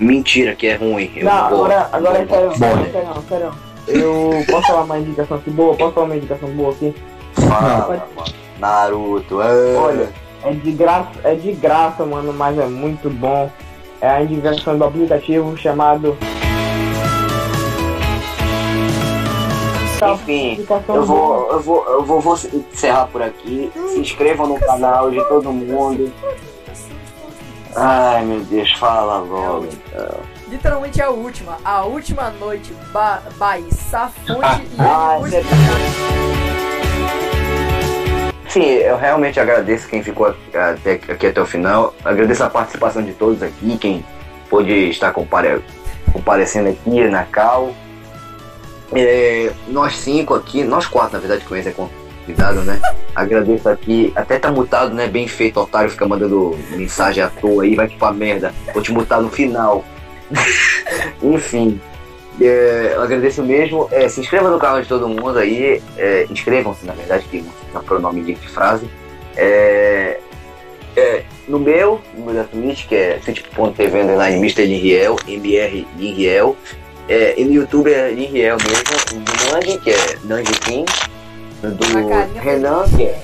[0.00, 1.12] Mentira que é ruim.
[1.14, 3.52] Eu Não, vou- agora, agora é eu sério, vou- sério, sério, sério.
[3.86, 5.74] Eu posso falar uma indicação aqui boa?
[5.76, 6.94] Posso falar uma indicação boa aqui?
[7.34, 8.28] Fala, mano.
[8.58, 9.46] Naruto, ah.
[9.76, 10.08] Olha,
[10.44, 13.50] é de graça, é de graça, mano, mas é muito bom.
[14.00, 16.16] É a indicação do aplicativo chamado.
[20.10, 23.70] Enfim, Indicação eu vou, eu vou, eu vou, vou encerrar por aqui.
[23.88, 26.12] Se inscrevam no canal de todo mundo.
[27.74, 29.68] Ai meu Deus, fala logo.
[30.48, 31.58] Literalmente é a última.
[31.64, 35.42] A última noite ba by Safonte e Ah, é
[38.52, 41.94] Sim, eu realmente agradeço quem ficou aqui até, aqui até o final.
[42.04, 44.04] Agradeço a participação de todos aqui, quem
[44.50, 45.62] pôde estar compare,
[46.12, 47.72] comparecendo aqui na Cal.
[48.94, 52.80] É, nós cinco aqui, nós quatro na verdade, que o Enzo é convidado, né?
[53.14, 55.06] Agradeço aqui, até tá mutado, né?
[55.06, 58.54] Bem feito, otário, fica mandando mensagem à toa aí, vai que pra merda.
[58.72, 59.84] Vou te mutar no final.
[61.22, 61.80] Enfim.
[62.40, 63.88] É, eu agradeço mesmo.
[63.90, 65.82] É, se inscreva no canal de todo mundo aí.
[65.98, 67.44] É, Inscrevam-se, na verdade, que
[67.74, 68.88] é pronome de frase.
[69.36, 70.18] É,
[70.96, 74.66] é, no meu, no meu da Twitch, que é twitch.tv underline Mr.
[74.66, 76.56] Linriel, MR Linriel.
[77.08, 79.20] É, e no YouTube é Linriel mesmo.
[79.20, 80.90] Do Nang, que é Nang King.
[81.62, 83.22] Do Renan, que é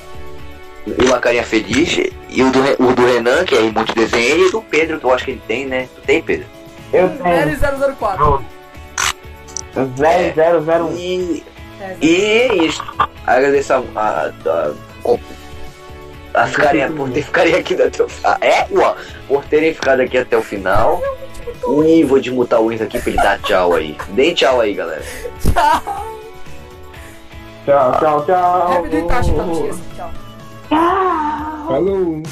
[0.96, 1.98] e uma carinha feliz.
[2.28, 4.46] E o do, o do Renan, que é em muito desenho.
[4.46, 5.88] E do Pedro, que eu acho que ele tem, né?
[5.94, 6.46] Tu tem, Pedro?
[6.92, 8.44] Eu tenho 004.
[9.74, 10.96] 0001.
[10.96, 11.44] E
[11.80, 12.82] É, E isso.
[13.26, 14.32] Agradeço a, a,
[16.34, 18.36] a, a ficarem, por ter ficarem aqui até o final.
[18.40, 18.94] É, ué,
[19.26, 21.02] por terem ficado aqui até o final.
[21.86, 23.96] E vou desmutar o Wins aqui pra ele dar tchau aí.
[24.10, 25.02] Deem tchau aí, galera.
[25.42, 26.08] Tchau.
[27.64, 28.86] Tchau, tchau, tchau.
[29.36, 29.82] Não esqueça.
[29.96, 30.10] Tchau.
[31.68, 32.22] Falou!